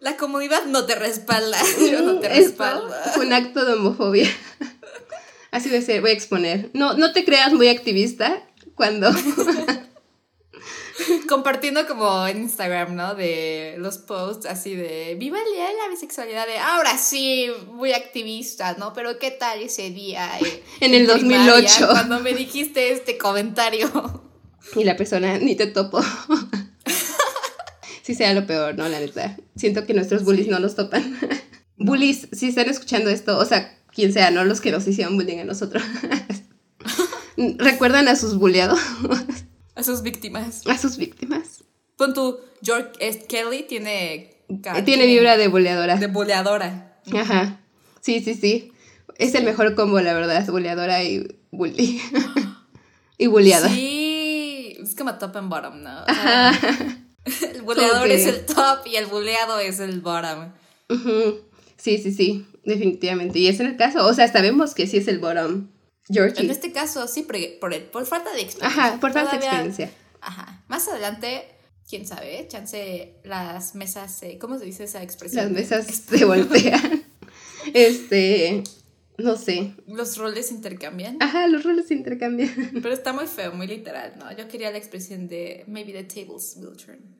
[0.01, 1.57] La comunidad no te respalda.
[1.91, 2.89] Yo no te respaldo.
[3.13, 4.29] Fue un acto de homofobia.
[5.51, 6.69] Así de ser, voy a exponer.
[6.73, 8.43] No, no te creas muy activista
[8.75, 9.11] cuando.
[11.27, 13.15] Compartiendo como en Instagram, ¿no?
[13.15, 16.45] De los posts así de Viva el día de la bisexualidad.
[16.45, 18.91] De ahora sí, muy activista, ¿no?
[18.93, 20.29] Pero ¿qué tal ese día?
[20.39, 21.87] Eh, en el 2008.
[21.89, 23.89] Cuando me dijiste este comentario.
[24.75, 26.01] Y la persona ni te topo
[28.09, 28.89] sí sea lo peor, ¿no?
[28.89, 29.37] La neta.
[29.55, 31.15] Siento que nuestros bullies no nos topan.
[31.77, 34.43] bullies, si están escuchando esto, o sea, quien sea, ¿no?
[34.45, 35.83] Los que nos hicieron bullying a nosotros.
[37.37, 38.79] ¿Recuerdan a sus bulleados?
[39.75, 40.63] a sus víctimas.
[40.65, 41.63] A sus víctimas.
[41.97, 42.89] Pon tu George
[43.27, 44.35] Kelly tiene...
[44.83, 45.97] Tiene vibra de buleadora.
[45.97, 46.99] De buleadora.
[47.13, 47.61] Ajá.
[48.01, 48.71] Sí, sí, sí.
[49.19, 50.47] Es el mejor combo, la verdad.
[50.47, 52.01] Buleadora y bully.
[53.19, 53.69] y bulleada.
[53.69, 54.77] Sí.
[54.81, 56.05] Es como top and bottom, ¿no?
[57.53, 60.51] el buleador es el top y el buleado es el bottom.
[61.77, 62.45] Sí, sí, sí.
[62.63, 63.39] Definitivamente.
[63.39, 64.05] Y es en el caso.
[64.05, 65.69] O sea, sabemos que sí es el bottom.
[66.07, 66.43] Georgie.
[66.43, 67.39] En este caso, sí, por,
[67.91, 68.83] por, falta de experiencia.
[68.85, 69.91] Ajá, por falta de experiencia.
[70.21, 70.63] Ajá.
[70.67, 71.45] Más adelante,
[71.87, 75.45] quién sabe, chance las mesas, ¿cómo se dice esa expresión?
[75.45, 77.03] Las mesas se voltean.
[77.73, 78.63] este,
[79.17, 79.73] no sé.
[79.87, 81.17] Los roles intercambian.
[81.21, 82.71] Ajá, los roles se intercambian.
[82.81, 84.35] Pero está muy feo, muy literal, ¿no?
[84.35, 87.18] Yo quería la expresión de maybe the tables will turn.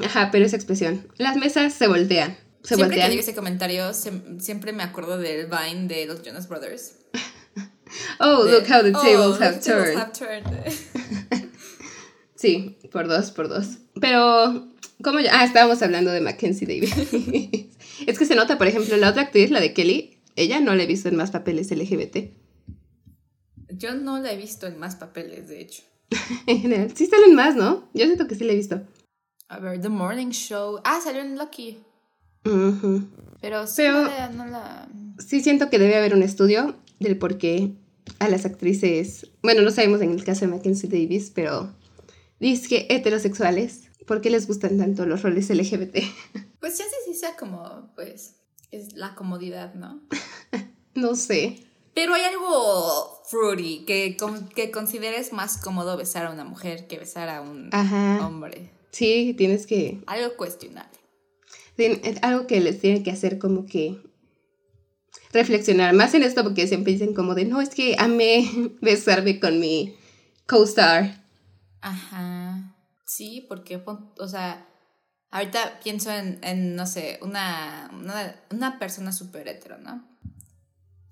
[0.00, 1.06] Ajá, pero esa expresión.
[1.18, 2.36] Las mesas se voltean.
[2.62, 6.94] Se siempre que digo ese comentario, siempre me acuerdo del Vine de los Jonas Brothers.
[8.20, 10.54] oh, look how the oh, tables, have, turned.
[12.34, 13.78] sí, por dos, por dos.
[14.00, 14.72] Pero,
[15.02, 15.40] ¿cómo ya?
[15.40, 16.94] Ah, estábamos hablando de Mackenzie Davis.
[18.06, 20.84] es que se nota, por ejemplo, la otra actriz, la de Kelly, ella no la
[20.84, 22.30] he visto en más papeles LGBT.
[23.68, 25.82] Yo no la he visto en más papeles, de hecho.
[26.46, 26.92] en general.
[26.94, 27.90] Sí salen más, ¿no?
[27.92, 28.82] Yo siento que sí la he visto.
[29.54, 30.80] A ver, The Morning Show.
[30.82, 31.78] Ah, salió en Lucky.
[33.40, 33.82] Pero, sí,
[34.32, 34.88] no la...
[35.24, 37.72] sí siento que debe haber un estudio del por qué
[38.18, 41.72] a las actrices, bueno, no sabemos en el caso de Mackenzie Davis, pero
[42.40, 45.98] dice que heterosexuales, ¿por qué les gustan tanto los roles LGBT?
[46.58, 48.36] Pues ya sé si sea como, pues,
[48.70, 50.00] es la comodidad, ¿no?
[50.94, 51.62] no sé.
[51.94, 54.16] Pero hay algo fruity, que,
[54.54, 57.68] que consideres más cómodo besar a una mujer que besar a un
[58.22, 58.73] hombre.
[58.94, 60.00] Sí, tienes que...
[60.06, 60.98] Algo cuestionable.
[62.22, 64.00] Algo que les tiene que hacer como que
[65.32, 68.48] reflexionar más en esto porque siempre dicen como de, no, es que amé
[68.80, 69.98] besarme con mi
[70.46, 71.24] co-star.
[71.80, 72.76] Ajá.
[73.04, 74.64] Sí, porque, o sea,
[75.32, 77.90] ahorita pienso en, no sé, una,
[78.52, 80.08] una, persona súper hetero, ¿no?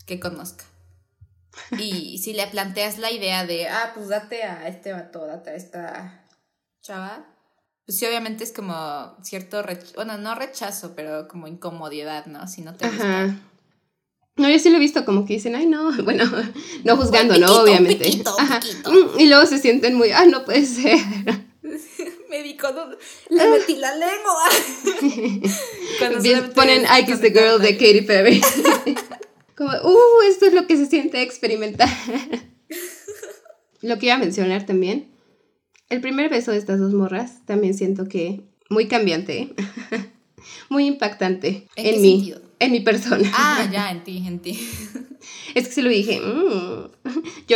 [0.07, 0.65] Que conozca.
[1.79, 5.55] Y si le planteas la idea de, ah, pues date a este vato, date a
[5.57, 6.27] esta
[6.81, 7.32] chava,
[7.87, 9.63] pues sí, obviamente es como cierto,
[9.97, 12.47] bueno, no rechazo, pero como incomodidad, ¿no?
[12.47, 13.37] Si no te gusta.
[14.37, 16.25] No, yo sí lo he visto como que dicen, ay, no, bueno,
[16.85, 17.63] no juzgando, ¿no?
[17.63, 18.11] Obviamente.
[18.11, 20.99] Mm, y luego se sienten muy, ah, no puede ser.
[22.31, 22.75] Me di con
[23.29, 24.49] le metí la lengua.
[26.55, 28.41] Ponen I Kiss the Girl de Katy Perry.
[29.55, 31.91] como, uh, esto es lo que se siente experimentar.
[33.83, 35.12] lo que iba a mencionar también,
[35.93, 38.41] el primer beso de estas dos morras también siento que
[38.71, 39.55] muy cambiante,
[40.71, 43.31] muy impactante en, mí en mi persona.
[43.35, 44.59] Ah, ya, en ti, en ti.
[45.55, 46.91] Es que se lo dije, mmm,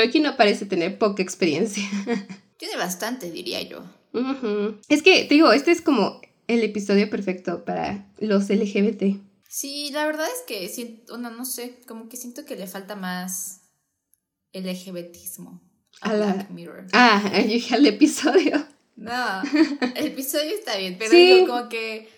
[0.05, 1.83] aquí no parece tener poca experiencia.
[2.59, 3.83] Tiene bastante, diría yo.
[4.89, 9.19] Es que, te digo, este es como el episodio perfecto para los LGBT.
[9.49, 12.95] Sí, la verdad es que siento, no, no sé, como que siento que le falta
[12.95, 13.63] más
[14.53, 15.66] LGBTismo
[16.01, 16.87] a, Black Mirror.
[16.93, 18.67] Ah, yo dije al episodio.
[18.97, 19.43] No,
[19.95, 22.09] el episodio está bien, pero digo como que...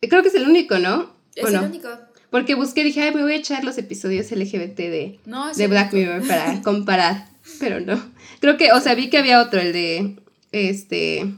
[0.00, 1.14] Creo que es el único, ¿no?
[1.34, 1.88] Es el único.
[2.30, 5.20] Porque busqué, dije, ay, me voy a echar los episodios LGBT de,
[5.56, 7.28] de Black Mirror para comparar.
[7.58, 8.00] Pero no.
[8.40, 10.16] Creo que, o sea, vi que había otro, el de.
[10.52, 11.34] Este.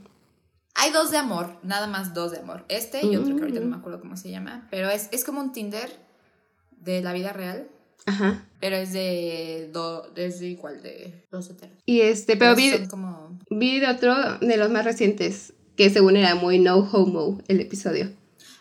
[0.74, 2.64] Hay dos de amor, nada más dos de amor.
[2.68, 3.80] Este y otro que ahorita no me mm.
[3.80, 4.68] acuerdo cómo se llama.
[4.70, 5.90] Pero es, es como un Tinder
[6.70, 7.68] de la vida real.
[8.06, 8.46] Ajá.
[8.60, 9.70] Pero es de.
[9.72, 11.76] Do, es igual de dos heteros.
[11.86, 12.72] Y este, pero, vi.
[13.50, 15.52] Vi de otro de los más recientes.
[15.76, 18.12] Que según era muy no homo el episodio.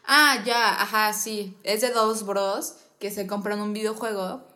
[0.06, 1.58] Ah, ya, ajá, sí.
[1.64, 4.48] Es de dos bros que se compran un videojuego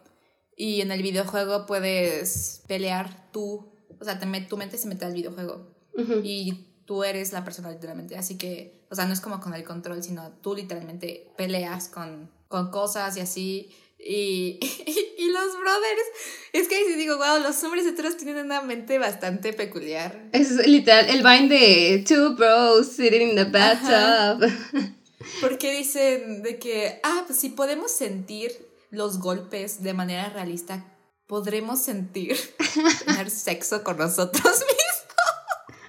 [0.56, 3.72] y en el videojuego puedes pelear tú.
[4.00, 5.76] O sea, te tu mente se mete al videojuego
[6.24, 8.18] y tú eres la persona literalmente.
[8.18, 12.30] Así que, o sea, no es como con el control, sino tú literalmente peleas con,
[12.48, 13.76] con cosas y así.
[14.08, 16.08] Y, y, los brothers,
[16.54, 20.30] es que ahí sí digo, wow, los hombres heteros tienen una mente bastante peculiar.
[20.32, 24.48] Es literal, el Vine de Two Bros Sitting in the Bathtub.
[25.42, 28.52] Porque dicen de que, ah, pues si podemos sentir
[28.92, 30.86] los golpes de manera realista,
[31.26, 32.38] podremos sentir
[33.06, 35.06] tener sexo con nosotros mismos.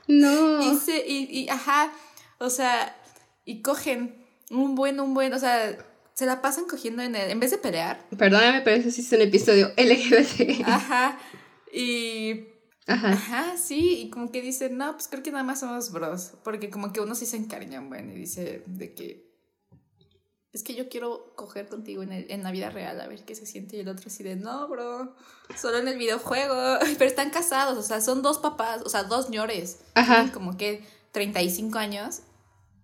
[0.08, 0.62] No.
[0.62, 1.92] Y, se, y, y, ajá,
[2.38, 2.96] o sea,
[3.44, 5.76] y cogen un buen, un buen, o sea,
[6.16, 8.08] se la pasan cogiendo en el, en vez de pelear.
[8.16, 10.64] Perdóname, pero eso sí es un episodio LGBT.
[10.66, 11.18] Ajá.
[11.72, 12.46] Y
[12.88, 13.08] Ajá.
[13.12, 16.70] Ajá, sí, y como que dicen, no, pues creo que nada más somos bros, porque
[16.70, 19.26] como que uno sí se encariña, bueno, y dice de que
[20.52, 23.34] es que yo quiero coger contigo en, el- en la vida real a ver qué
[23.34, 25.14] se siente y el otro así de, no, bro,
[25.54, 26.78] solo en el videojuego.
[26.98, 29.80] Pero están casados, o sea, son dos papás, o sea, dos ñores.
[29.94, 30.30] Ajá.
[30.32, 32.20] Como que 35 años.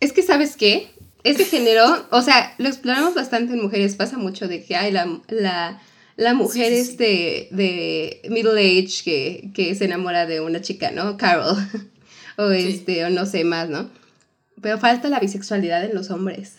[0.01, 0.93] Es que, ¿sabes qué?
[1.25, 3.95] Ese género, o sea, lo exploramos bastante en mujeres.
[3.97, 5.81] Pasa mucho de que hay la, la,
[6.17, 6.91] la mujer Sí, sí, sí.
[6.91, 11.17] este de middle age que, que se enamora de una chica, ¿no?
[11.17, 11.57] Carol.
[12.39, 13.91] o este, o no sé más, ¿no?
[14.61, 16.59] Pero falta la bisexualidad en los hombres.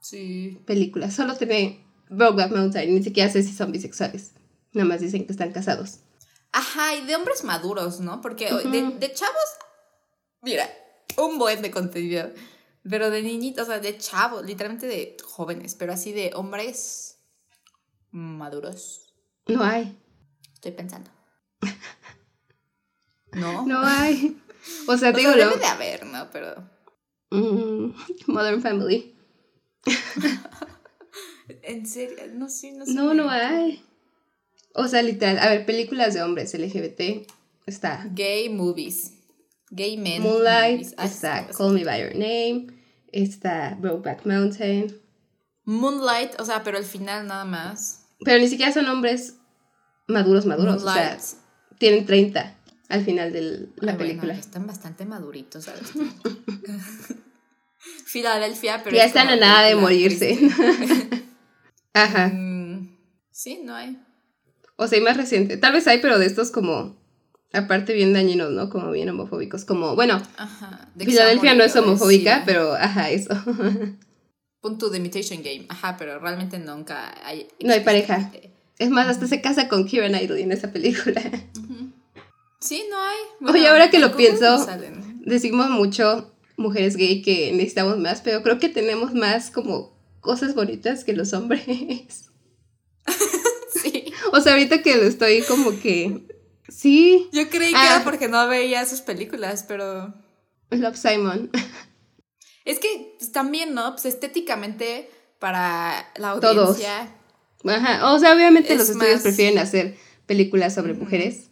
[0.00, 0.58] Sí.
[0.66, 1.14] Películas.
[1.14, 2.94] Solo tiene Brokeback Mountain.
[2.94, 4.32] Ni siquiera sé si son bisexuales.
[4.72, 6.00] Nada más dicen que están casados.
[6.52, 8.20] Ajá, y de hombres maduros, ¿no?
[8.22, 8.70] Porque Ujú.
[8.70, 9.44] de, de chavos,
[10.42, 10.66] mira,
[11.18, 12.30] un buen de contenido.
[12.88, 17.18] Pero de niñitos, o sea, de chavos, literalmente de jóvenes, pero así de hombres
[18.10, 19.14] maduros.
[19.46, 19.98] No hay.
[20.54, 21.10] Estoy pensando.
[23.32, 23.66] ¿No?
[23.66, 24.40] No hay.
[24.86, 26.28] O sea, O te sea, digo, debe de haber, ¿no?
[26.30, 26.54] Pero
[27.30, 27.92] Mm,
[28.26, 29.14] Modern Family.
[31.62, 32.94] en serio, no sé, no sé.
[32.94, 33.84] No, no hay.
[34.74, 35.38] O sea, literal.
[35.38, 37.26] A ver, películas de hombres LGBT.
[37.66, 39.12] Está Gay movies.
[39.70, 40.22] Gay men.
[40.22, 40.78] Moonlight.
[40.80, 40.94] movies.
[40.98, 42.77] Está sí, Call Me By Your Name.
[43.12, 44.96] Está Brokeback Mountain.
[45.64, 48.06] Moonlight, o sea, pero al final nada más.
[48.24, 49.34] Pero ni siquiera son hombres
[50.06, 50.82] maduros, maduros.
[50.82, 51.18] O sea,
[51.78, 52.54] tienen 30
[52.88, 54.32] al final de la Ah, bueno, película.
[54.34, 55.92] están bastante maduritos, ¿sabes?
[58.06, 58.96] Filadelfia, pero.
[58.96, 60.38] ya es están a nada de morirse.
[61.92, 62.28] Ajá.
[62.28, 62.96] Mm,
[63.30, 63.98] sí, no hay.
[64.76, 65.56] O sea, y más reciente.
[65.56, 66.96] Tal vez hay, pero de estos como.
[67.52, 68.68] Aparte bien dañinos, ¿no?
[68.68, 69.64] Como bien homofóbicos.
[69.64, 70.90] Como, bueno, Ajá.
[70.98, 73.30] Filadelfia no es homofóbica, pero ajá, eso.
[74.60, 75.66] Punto de Imitation Game.
[75.68, 77.48] Ajá, pero realmente nunca hay.
[77.60, 78.16] No hay pareja.
[78.16, 78.58] explícitamente.
[78.78, 81.22] Es más, hasta se casa con Kira Knightley en esa película.
[82.60, 83.54] Sí, no hay.
[83.54, 84.66] Oye, ahora que lo pienso.
[85.20, 91.04] Decimos mucho, mujeres gay, que necesitamos más, pero creo que tenemos más como cosas bonitas
[91.04, 91.64] que los hombres.
[93.80, 94.12] Sí.
[94.32, 96.26] O sea, ahorita que lo estoy como que.
[96.68, 97.96] Sí, Yo creí que Ah.
[97.96, 100.14] era porque no veía sus películas, pero.
[100.70, 101.50] Love Simon.
[102.64, 103.92] Es que pues, también, ¿no?
[103.92, 106.56] Pues estéticamente, para la Todos.
[106.76, 107.08] audiencia.
[107.64, 108.12] Ajá.
[108.12, 109.96] O sea, obviamente Es los estudios más- prefieren hacer
[110.26, 111.48] películas sobre mujeres,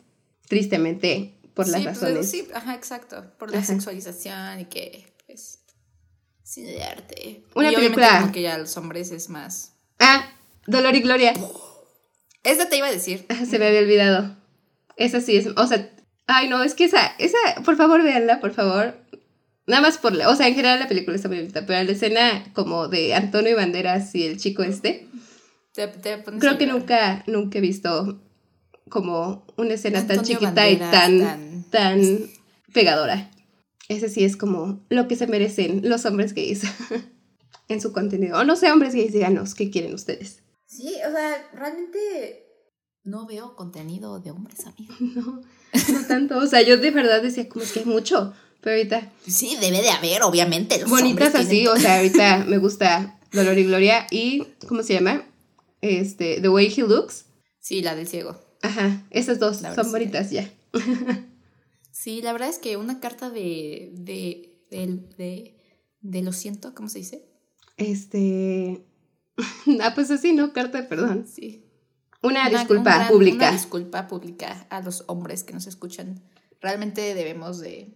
[0.49, 2.31] tristemente, por las sí, pues, razones.
[2.31, 3.25] sí, ajá, exacto.
[3.39, 3.67] Por la Ajá.
[3.67, 5.61] sexualización y que, pues.
[6.43, 7.45] Cine de arte.
[7.55, 9.73] Una y película- como que ya los hombres es más.
[9.99, 10.29] Ah,
[10.67, 11.33] Dolor y Gloria.
[12.45, 13.27] Esta te iba a decir.
[13.49, 14.37] Se me había olvidado.
[14.97, 15.91] Esa sí es, o sea,
[16.27, 18.95] ay no, es que esa, esa, por favor véanla, por favor.
[19.67, 21.91] Nada más por la, o sea, en general la película está muy bonita, pero la
[21.93, 25.09] escena como de Antonio Banderas y el chico este,
[25.75, 28.23] Te, te pones creo que nunca, nunca he visto
[28.89, 32.31] como una escena tan chiquita y tan, tan- tan
[32.73, 33.31] pegadora.
[33.89, 36.63] Ese sí es como lo que se merecen los hombres gays
[37.69, 38.39] en su contenido.
[38.39, 40.43] O no sé, hombres gays, díganos qué quieren ustedes.
[40.67, 42.46] Sí, o sea, realmente
[43.07, 44.95] no veo contenido de hombres, amigo.
[45.17, 45.43] No,
[46.01, 49.11] no tanto, o sea, yo de verdad decía como es que hay mucho, pero ahorita
[49.27, 50.79] Sí, debe de haber, obviamente.
[50.81, 54.83] Los bonitas hombres así, tienen- o sea, ahorita me gusta Dolor y Gloria y, ¿cómo
[54.83, 55.25] se llama?
[55.83, 57.27] Este, The Way He Looks.
[57.61, 58.41] Sí, la del ciego.
[58.63, 59.91] Ajá, esas dos La son sí.
[59.91, 60.51] bonitas ya.
[61.93, 63.91] Sí, la verdad es que una carta de.
[63.95, 64.59] de.
[64.71, 64.87] de,
[65.19, 65.57] de,
[66.01, 67.27] de lo siento, ¿cómo se dice?
[67.77, 68.85] Este,
[69.83, 70.53] ah, pues así, ¿no?
[70.53, 71.27] Carta de perdón.
[71.33, 71.66] Sí.
[72.27, 73.37] Una, Una- disculpa un gran- pública.
[73.37, 76.21] Una disculpa pública a los hombres que nos escuchan.
[76.61, 77.93] Realmente debemos de,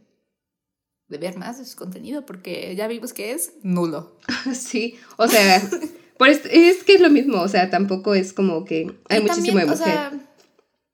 [1.09, 4.17] de ver más de su contenido porque ya vimos que es nulo.
[4.55, 5.61] sí, o sea,
[6.19, 9.23] por est- es que es lo mismo, o sea, tampoco es como que hay Y
[9.23, 9.85] muchísimo también, de o mujer.
[9.95, 10.13] sea,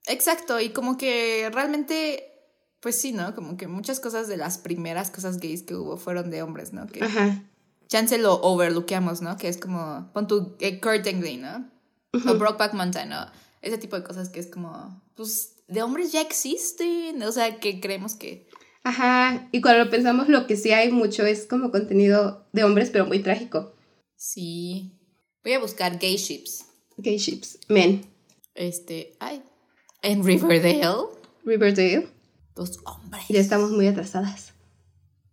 [0.06, 2.24] exacto, y como que realmente,
[2.80, 3.34] pues sí, ¿no?
[3.34, 6.86] Como que muchas cosas de las primeras cosas gays que hubo fueron de hombres, ¿no?
[6.86, 7.42] Que Ajá.
[7.88, 9.36] chance lo overlookeamos, ¿no?
[9.36, 11.06] Que es como, pon tu eh, Kurt
[12.28, 13.26] O Brokeback Mountain, ¿no?
[13.62, 17.80] Ese tipo de cosas que es como, pues, de hombres ya existen, o sea, que
[17.80, 18.48] creemos que...
[18.84, 22.90] Ajá, y cuando lo pensamos, lo que sí hay mucho es como contenido de hombres,
[22.90, 23.74] pero muy trágico.
[24.14, 24.92] Sí.
[25.42, 26.64] Voy a buscar gay ships.
[26.98, 27.58] Gay ships.
[27.68, 28.06] Men.
[28.54, 29.42] Este, ay,
[30.02, 30.82] en Riverdale,
[31.44, 32.08] Riverdale.
[32.54, 33.24] dos hombres.
[33.28, 34.52] Ya estamos muy atrasadas.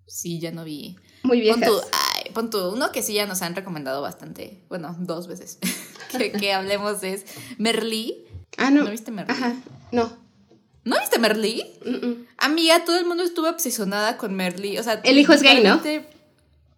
[0.07, 0.95] Sí, ya no vi.
[1.23, 1.69] Muy Pon viejas.
[1.69, 5.59] tu, ay, pon tu- uno que sí ya nos han recomendado bastante, bueno, dos veces,
[6.11, 7.25] que, que hablemos es
[7.57, 8.25] Merlí.
[8.57, 8.83] Ah, no.
[8.83, 9.31] ¿No viste Merlí?
[9.31, 9.55] Ajá.
[9.91, 10.15] No.
[10.85, 11.63] ¿No viste Merlí?
[11.85, 12.27] Mm, mm.
[12.37, 14.77] Amiga, todo el mundo estuvo obsesionada con Merlí.
[14.77, 15.81] O sea, El hijo es gay, ¿no?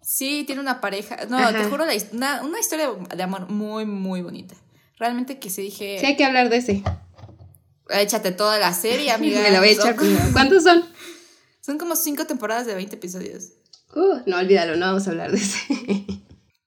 [0.00, 1.26] Sí, tiene una pareja.
[1.28, 1.52] No, Ajá.
[1.52, 4.54] te juro, la una, una historia de amor muy, muy bonita.
[4.98, 6.82] Realmente que sí dije, Sí, hay que hablar de ese.
[7.90, 9.40] échate toda la serie, amiga.
[9.42, 9.96] Me lo voy a echar.
[10.32, 10.84] ¿Cuántos son?
[11.60, 13.48] Son como cinco temporadas de 20 episodios.
[13.96, 16.05] Uh, no, olvídalo, no vamos a hablar de ese.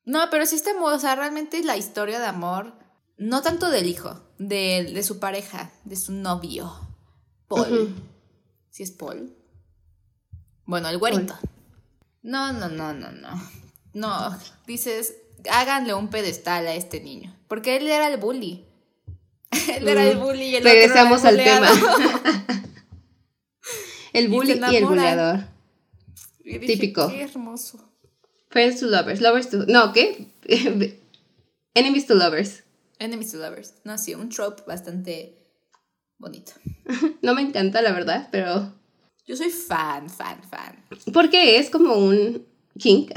[0.10, 2.74] No, pero sí está muy, o sea, realmente es la historia de amor,
[3.18, 6.74] no tanto del hijo, de, de su pareja, de su novio,
[7.48, 7.96] Paul.
[8.72, 9.38] ¿Sí es Paul?
[10.66, 11.36] Bueno, el güerito.
[12.24, 13.52] No, no, no, no, no.
[13.94, 14.36] No,
[14.66, 15.14] dices,
[15.48, 18.66] háganle un pedestal a este niño, porque él era el bully.
[19.76, 21.70] él era el bully y el Regresamos al tema.
[24.14, 25.42] el bully y, el bulleador.
[26.44, 27.10] Típico.
[27.10, 27.89] Qué hermoso.
[28.50, 29.66] Friends to lovers, lovers to...
[29.68, 30.28] No, ¿qué?
[31.76, 32.64] Enemies to lovers.
[33.00, 33.74] Enemies to lovers.
[33.84, 35.38] No, sí, un trope bastante
[36.18, 36.54] bonito.
[37.22, 38.74] no me encanta, la verdad, pero...
[39.28, 40.84] Yo soy fan, fan, fan.
[41.14, 42.46] Porque es como un
[42.78, 43.12] kink.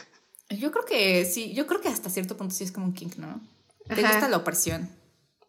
[0.50, 3.16] Yo creo que sí, yo creo que hasta cierto punto sí es como un kink,
[3.16, 3.40] ¿no?
[3.88, 4.88] Te gusta la opresión.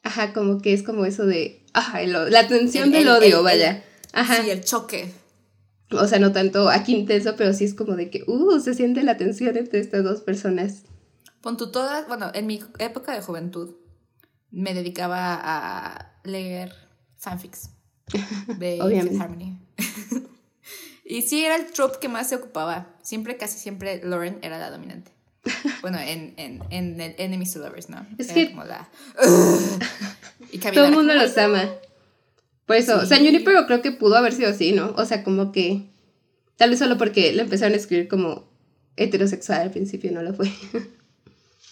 [0.02, 1.64] Ajá, como que es como eso de...
[1.74, 3.84] Ajá, la tensión del odio, vaya.
[4.12, 4.42] Ajá.
[4.42, 5.14] Sí, el choque.
[5.92, 9.04] O sea, no tanto aquí intenso, pero sí es como de que, uh, se siente
[9.04, 10.84] la tensión entre estas dos personas.
[11.42, 13.76] Pon tú todas, bueno, en mi época de juventud
[14.52, 16.74] me dedicaba a leer
[17.18, 17.70] fanfics
[18.60, 18.82] de
[19.20, 19.60] Harmony.
[21.06, 22.96] y sí, era el trope que más se ocupaba.
[23.02, 25.12] Siempre, casi siempre, Lauren era la dominante.
[25.82, 28.06] Bueno, en, en, en, Enemies to Lovers, ¿no?
[28.18, 28.50] Es que...
[28.50, 28.90] Como la...
[30.74, 31.70] Todo el mundo los ama.
[32.68, 34.94] Por eso, o sea, Junipero creo que pudo haber sido así, ¿no?
[34.98, 35.90] O sea, como que.
[36.58, 38.50] Tal vez solo porque le empezaron a escribir como
[38.98, 40.52] heterosexual al principio, no lo fue.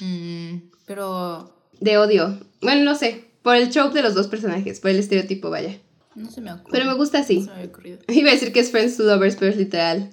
[0.02, 1.56] Mm, pero.
[1.80, 2.38] De odio.
[2.62, 3.24] Bueno, no sé.
[3.43, 5.80] Por el trope de los dos personajes, por el estereotipo, vaya.
[6.16, 6.70] No se me ocurre.
[6.70, 7.38] Pero me gusta así.
[7.38, 8.00] No se me había ocurrido.
[8.10, 10.10] Iba a decir que es Friends to Lovers, pero es literal.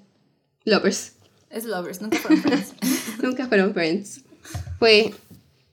[0.65, 1.15] Lovers.
[1.51, 2.75] Es Lovers, nunca fueron Friends.
[3.23, 4.21] nunca fueron Friends.
[4.79, 5.13] Fue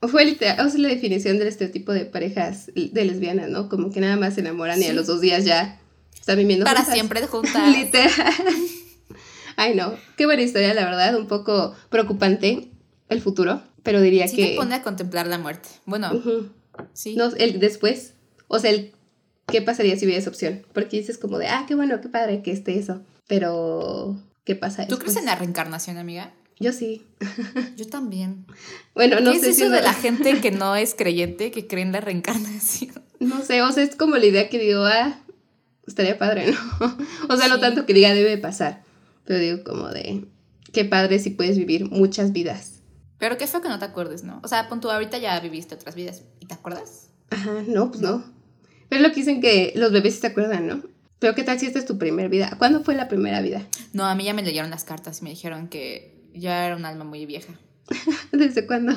[0.07, 3.67] fue literal, o sea, la definición del estereotipo de parejas de lesbianas, ¿no?
[3.69, 5.79] Como que nada más se enamoran y a los dos días ya
[6.17, 7.75] están viviendo Para siempre juntas.
[7.75, 8.33] literal.
[9.57, 9.93] Ay, no.
[10.15, 11.17] Qué buena historia, la verdad.
[11.17, 12.69] Un poco preocupante
[13.09, 14.45] el futuro, pero diría sí que...
[14.51, 15.67] te pone a contemplar la muerte.
[15.85, 16.11] Bueno,
[16.93, 17.15] sí.
[17.17, 18.13] No, el después.
[18.47, 18.93] O sea, el
[19.47, 20.65] qué pasaría si hubiera esa opción.
[20.73, 23.01] Porque dices como de, ah, qué bueno, qué padre que esté eso.
[23.27, 26.31] Pero, ¿qué pasa ¿Tú crees en la reencarnación, amiga?
[26.59, 27.05] Yo sí.
[27.77, 28.45] Yo también.
[28.93, 31.83] Bueno, no ¿Qué sé es eso de la gente que no es creyente, que cree
[31.83, 33.01] en la reencarnación?
[33.19, 35.19] No sé, o sea, es como la idea que digo, ah,
[35.87, 36.97] estaría padre, ¿no?
[37.29, 38.83] O sea, no tanto que diga debe pasar,
[39.25, 40.25] pero digo como de,
[40.71, 42.79] qué padre si puedes vivir muchas vidas.
[43.17, 44.39] Pero qué feo que no te acuerdes, ¿no?
[44.43, 47.09] O sea, pon tú ahorita ya viviste otras vidas, ¿y te acuerdas?
[47.29, 48.23] Ajá, no, pues no.
[48.87, 50.81] Pero lo que dicen que los bebés sí se acuerdan, ¿no?
[51.19, 52.55] Pero qué tal si esta es tu primera vida.
[52.57, 53.67] ¿Cuándo fue la primera vida?
[53.91, 56.85] No, a mí ya me leyeron las cartas y me dijeron que ya era un
[56.85, 57.53] alma muy vieja.
[58.31, 58.93] ¿Desde cuándo?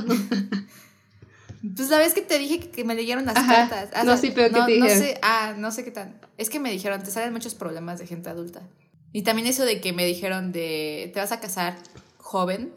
[1.77, 3.91] Pues la vez que te dije que, me leyeron las cartas.
[3.95, 4.99] Ah, no, sí, pero ¿qué te dijeron?
[4.99, 6.21] No sé, ah, no sé qué tal.
[6.37, 8.63] Es que me dijeron, te salen muchos problemas de gente adulta.
[9.13, 11.77] Y también eso de que me dijeron de, te vas a casar
[12.17, 12.75] joven.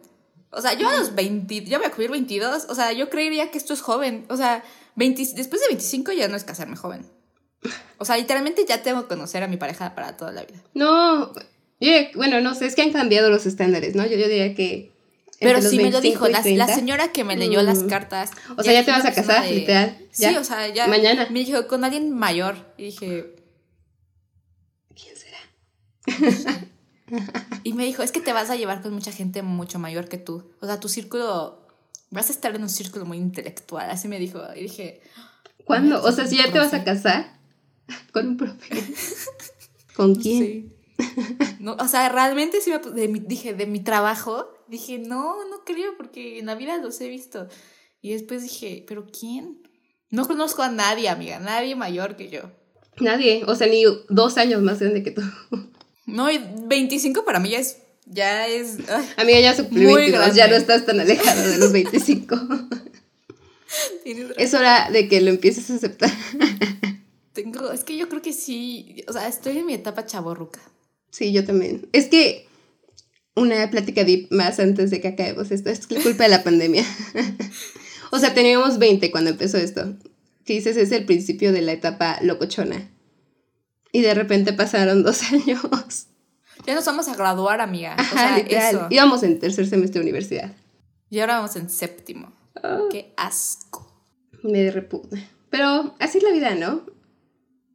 [0.51, 2.67] O sea, yo a los 20, yo voy a cumplir 22.
[2.69, 4.25] O sea, yo creería que esto es joven.
[4.29, 4.63] O sea,
[4.95, 7.05] 20, después de 25 ya no es casarme joven.
[7.97, 10.61] O sea, literalmente ya tengo que conocer a mi pareja para toda la vida.
[10.73, 11.31] No,
[12.15, 14.05] bueno, no sé, es que han cambiado los estándares, ¿no?
[14.05, 14.95] Yo, yo diría que...
[15.39, 17.87] Pero sí me lo dijo, la, señora que me leyó las mm.
[17.87, 18.31] cartas.
[18.57, 19.97] O sea, ya te vas a casar, literal.
[20.11, 20.87] Sí, o sea, ya.
[20.87, 21.27] Mañana.
[21.29, 22.55] Me dijo, con alguien mayor.
[22.77, 23.35] Y dije.
[24.95, 26.67] ¿Quién será?
[27.63, 30.17] y me dijo, es que te vas a llevar con mucha gente mucho mayor que
[30.17, 30.51] tú.
[30.61, 31.67] O sea, tu círculo.
[32.11, 33.89] Vas a estar en un círculo muy intelectual.
[33.89, 34.41] Así me dijo.
[34.55, 35.01] Y dije.
[35.65, 36.01] ¿Cuándo?
[36.01, 37.37] O sea, si ya te vas a casar
[38.13, 38.83] con un profe.
[39.95, 40.39] ¿Con quién?
[40.39, 40.71] Sí.
[41.65, 46.37] No, o sea, realmente sí me dije, de mi trabajo, dije, no, no creo, porque
[46.37, 47.47] en la vida los he visto.
[48.03, 49.67] Y después dije, ¿pero quién?
[50.11, 52.51] No conozco a nadie, amiga, nadie mayor que yo.
[52.99, 55.23] Nadie, o sea, ni dos años más grande que tú.
[56.05, 58.77] No, y 25 para mí ya es, ya es...
[59.17, 62.35] amiga, ya cumplí 22, ya no estás tan alejada de los 25.
[64.37, 66.11] es hora de que lo empieces a aceptar.
[67.33, 70.61] Tengo, es que yo creo que sí, o sea, estoy en mi etapa chaborruca.
[71.15, 71.87] Sí, yo también.
[71.93, 72.45] Es que
[73.35, 76.83] una plática deep más antes de que acabemos esto, es culpa de la pandemia.
[78.11, 79.95] o sea, teníamos 20 cuando empezó esto.
[80.43, 82.89] Que dices, es el principio de la etapa locochona.
[83.93, 85.61] Y de repente pasaron dos años.
[86.67, 87.95] Ya nos vamos a graduar, amiga.
[87.97, 88.87] Ajá, literal.
[88.89, 90.51] Íbamos en tercer semestre de universidad.
[91.09, 92.33] Y ahora vamos en séptimo.
[92.61, 92.89] Ah.
[92.91, 94.05] Qué asco.
[94.43, 95.25] Me repugna.
[95.49, 96.85] Pero así es la vida, ¿no?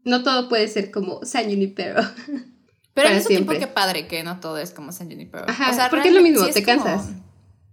[0.04, 2.02] No todo puede ser como San Junipero.
[2.94, 5.44] Pero al mismo tiempo qué padre que no todo es como San Junipero.
[5.48, 7.08] Ajá, o sea, porque es lo mismo, te cansas.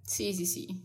[0.04, 0.84] Sí, sí, sí.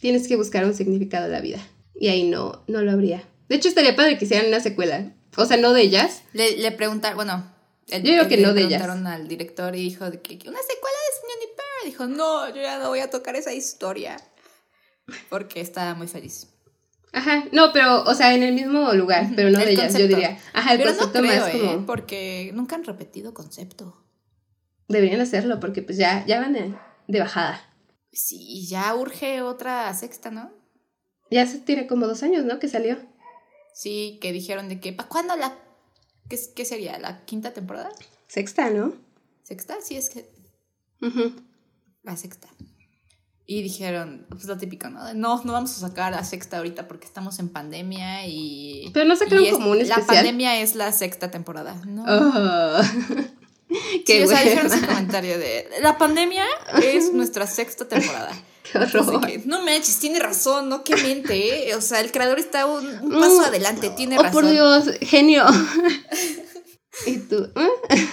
[0.00, 1.58] Tienes que buscar un significado de la vida.
[1.94, 3.22] Y ahí no, no lo habría.
[3.48, 5.12] De hecho, estaría padre que hicieran una secuela.
[5.36, 6.22] O sea, no de ellas.
[6.32, 7.52] Le, le preguntaron, bueno,
[7.86, 8.80] yo digo que no de ellas.
[8.80, 11.66] Le preguntaron al director y dijo que una secuela de San Junipero.
[11.84, 14.16] Dijo, no, yo ya no voy a tocar esa historia.
[15.28, 16.48] porque está muy feliz.
[17.12, 20.06] Ajá, no, pero, o sea, en el mismo lugar, pero no El de ellas, yo
[20.06, 20.38] diría.
[20.52, 21.58] Ajá, el Pero no concepto creo, más ¿eh?
[21.60, 21.86] como.
[21.86, 24.04] porque nunca han repetido concepto.
[24.88, 26.74] Deberían hacerlo, porque pues ya, ya van de,
[27.08, 27.60] de bajada.
[28.12, 30.52] Sí, ya urge otra sexta, ¿no?
[31.30, 32.58] Ya se tiene como dos años, ¿no?
[32.58, 32.98] Que salió.
[33.74, 35.58] Sí, que dijeron de que, ¿para cuándo la...
[36.28, 36.98] ¿Qué, qué sería?
[36.98, 37.90] ¿La quinta temporada?
[38.26, 38.94] Sexta, ¿no?
[39.42, 39.76] ¿Sexta?
[39.82, 40.28] Sí, es que
[42.02, 42.48] la sexta.
[43.48, 45.14] Y dijeron, pues lo típico, ¿no?
[45.14, 48.90] No, no vamos a sacar la sexta ahorita porque estamos en pandemia y...
[48.92, 50.06] Pero no sacaron como un La especial.
[50.16, 52.04] pandemia es la sexta temporada, ¿no?
[52.08, 52.80] Oh.
[54.04, 56.44] Qué sí, o sea, dijeron ese comentario de, la pandemia
[56.82, 58.32] es nuestra sexta temporada.
[58.64, 59.24] Qué horror.
[59.24, 61.74] que, no manches, tiene razón, no que mente, ¿eh?
[61.76, 63.44] O sea, el creador está un, un paso Mm.
[63.44, 64.42] adelante, tiene Oh, razón.
[64.42, 65.44] por Dios, genio.
[67.06, 68.08] y tú, ¿eh?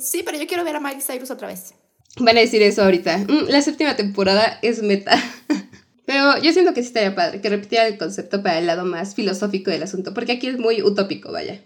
[0.00, 1.72] Sí, pero yo quiero ver a Miley Cyrus otra vez.
[2.16, 3.18] Van a decir eso ahorita.
[3.18, 5.16] Mm, La séptima temporada es meta.
[6.06, 9.14] Pero yo siento que sí estaría padre que repitiera el concepto para el lado más
[9.14, 11.62] filosófico del asunto, porque aquí es muy utópico, vaya.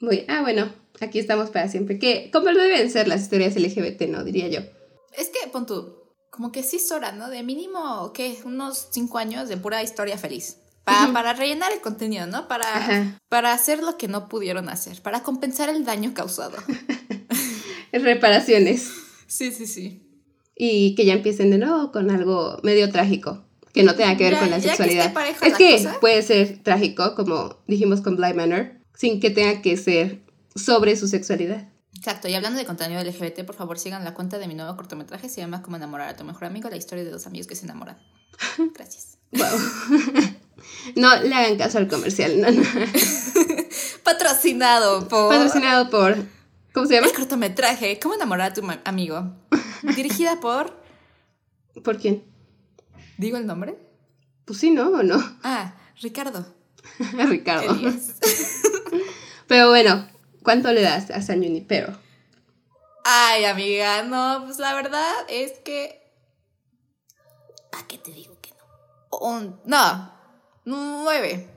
[0.00, 1.98] Muy, ah, bueno, aquí estamos para siempre.
[2.00, 4.24] Que como deben ser las historias LGBT, ¿no?
[4.24, 4.60] Diría yo.
[5.16, 6.00] Es que, pon tú,
[6.30, 7.30] como que sí es hora, ¿no?
[7.30, 8.38] De mínimo, ¿qué?
[8.44, 10.56] Unos cinco años de pura historia feliz.
[10.84, 11.10] Pa-.
[11.12, 12.48] Para rellenar el contenido, ¿no?
[12.48, 13.20] Para, Ajá.
[13.28, 16.56] para hacer lo que no pudieron hacer, para compensar el daño causado.
[17.92, 18.90] Reparaciones.
[19.30, 20.02] Sí, sí, sí.
[20.56, 24.32] Y que ya empiecen de nuevo con algo medio trágico, que no tenga que ver
[24.34, 25.02] Ya- con la ya que sexualidad.
[25.06, 26.00] esté pareja es la que cosa.
[26.00, 30.20] puede ser trágico, como dijimos con Bly Manor, sin que tenga que ser
[30.56, 31.68] sobre su sexualidad.
[31.96, 35.28] Exacto, y hablando de contenido LGBT, por favor sigan la cuenta de mi nuevo cortometraje,
[35.28, 37.64] se llama Cómo enamorar a tu mejor amigo, la historia de dos amigos que se
[37.66, 37.98] enamoran.
[38.74, 39.18] Gracias.
[39.32, 39.46] Wow.
[40.96, 42.40] no le hagan caso al comercial.
[42.40, 42.62] no, no.
[44.04, 45.28] Patrocinado por...
[45.30, 46.16] Patrocinado por.
[46.72, 47.08] ¿Cómo se llama?
[47.08, 49.32] El cortometraje, Cómo enamorar a tu amigo.
[49.96, 50.78] Dirigida por...
[51.82, 52.24] ¿Por quién?
[53.18, 53.76] ¿Digo el nombre?
[54.44, 54.88] Pues sí, ¿no?
[54.90, 55.18] ¿O no?
[55.42, 56.46] Ah, Ricardo.
[57.28, 57.76] Ricardo.
[59.46, 60.08] Pero bueno,
[60.42, 61.96] ¿cuánto le das a San Junipero?
[63.04, 66.00] Ay, amiga, no, pues la verdad es que...
[67.72, 69.18] ¿A qué te digo que no?
[69.18, 70.12] Un- no,
[70.64, 71.48] nueve.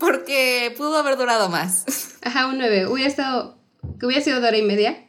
[0.00, 1.84] Porque pudo haber durado más.
[2.22, 2.86] Ajá, un 9.
[2.88, 3.55] Hubiera estado.
[3.98, 5.02] Que hubiera sido de hora y media.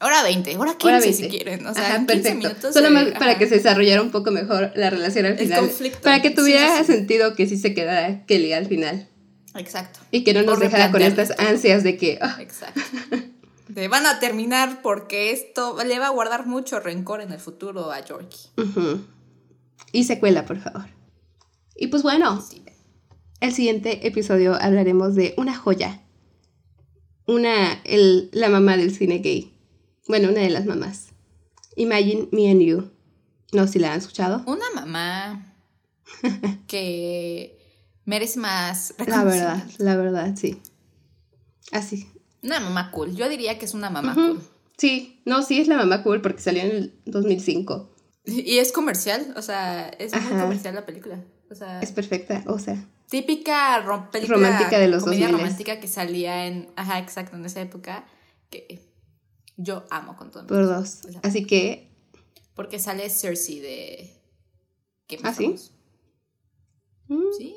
[0.00, 1.28] Hora 20, hora 15 Hora si 20.
[1.28, 1.66] quieren.
[1.66, 2.48] O sea, Ajá, en 15 perfecto.
[2.48, 2.74] minutos.
[2.74, 3.38] Solo más para ajá.
[3.38, 5.60] que se desarrollara un poco mejor la relación al El final.
[5.60, 6.00] conflicto.
[6.02, 6.92] Para que tuviera sí, sí.
[6.92, 9.08] sentido que sí se quedara Kelly al final.
[9.54, 12.18] Exacto, Y que no nos dejara con estas ansias de que.
[12.20, 12.80] ah, exacto.
[13.68, 17.90] De, van a terminar porque esto le va a guardar mucho rencor en el futuro
[17.90, 18.50] a Yorkie.
[19.92, 20.84] Y secuela, por favor.
[21.74, 22.62] Y pues bueno, Sí.
[23.40, 26.02] el siguiente episodio hablaremos de una joya.
[27.26, 27.74] Una.
[27.84, 29.52] El, la mamá del cine gay.
[30.08, 31.08] Bueno, una de las mamás.
[31.76, 32.90] Imagine Me and You.
[33.52, 34.42] No si la han escuchado.
[34.46, 35.54] Una mamá
[36.66, 37.58] que
[38.04, 40.60] merece más La verdad, la verdad, sí.
[41.72, 42.08] Así.
[42.42, 43.14] Una mamá cool.
[43.14, 44.40] Yo diría que es una mamá cool.
[44.78, 47.90] Sí, no, sí es la mamá cool porque salió en el 2005.
[48.26, 51.22] Y es comercial, o sea, es muy comercial la película.
[51.50, 52.84] O sea, Es perfecta, o sea.
[53.08, 55.32] Típica rom- película Romántica de los comedia 2000s.
[55.32, 58.06] romántica que salía en, ajá, exacto, en esa época
[58.50, 58.80] que
[59.56, 60.82] yo amo con todo mi Por corazón.
[60.82, 61.04] dos.
[61.06, 61.90] O sea, Así que,
[62.54, 64.10] Porque sale Cersei de
[65.08, 65.54] Game ¿Ah, sí?
[67.08, 67.56] Mm, Sí.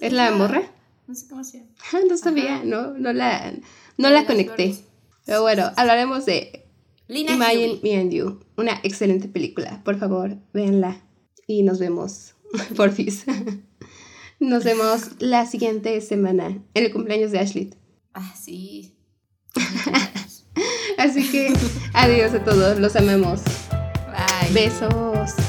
[0.00, 0.62] ¿es la morra?
[1.06, 1.70] No sé cómo se llama.
[2.08, 3.52] No sabía, no, no la,
[3.98, 4.72] no la conecté.
[4.72, 4.84] flores.
[5.26, 6.66] Pero bueno, hablaremos de
[7.08, 7.80] Lina Imagine Headey.
[7.82, 9.82] Me and You, una excelente película.
[9.84, 11.00] Por favor, véanla.
[11.46, 12.34] Y nos vemos,
[12.76, 13.24] porfis.
[14.40, 17.74] Nos vemos la siguiente semana, en el cumpleaños de Ashley.
[18.12, 18.96] Ah, sí.
[20.98, 21.52] Así que,
[21.92, 23.42] adiós a todos, los amamos.
[24.06, 24.52] Bye.
[24.52, 25.43] Besos.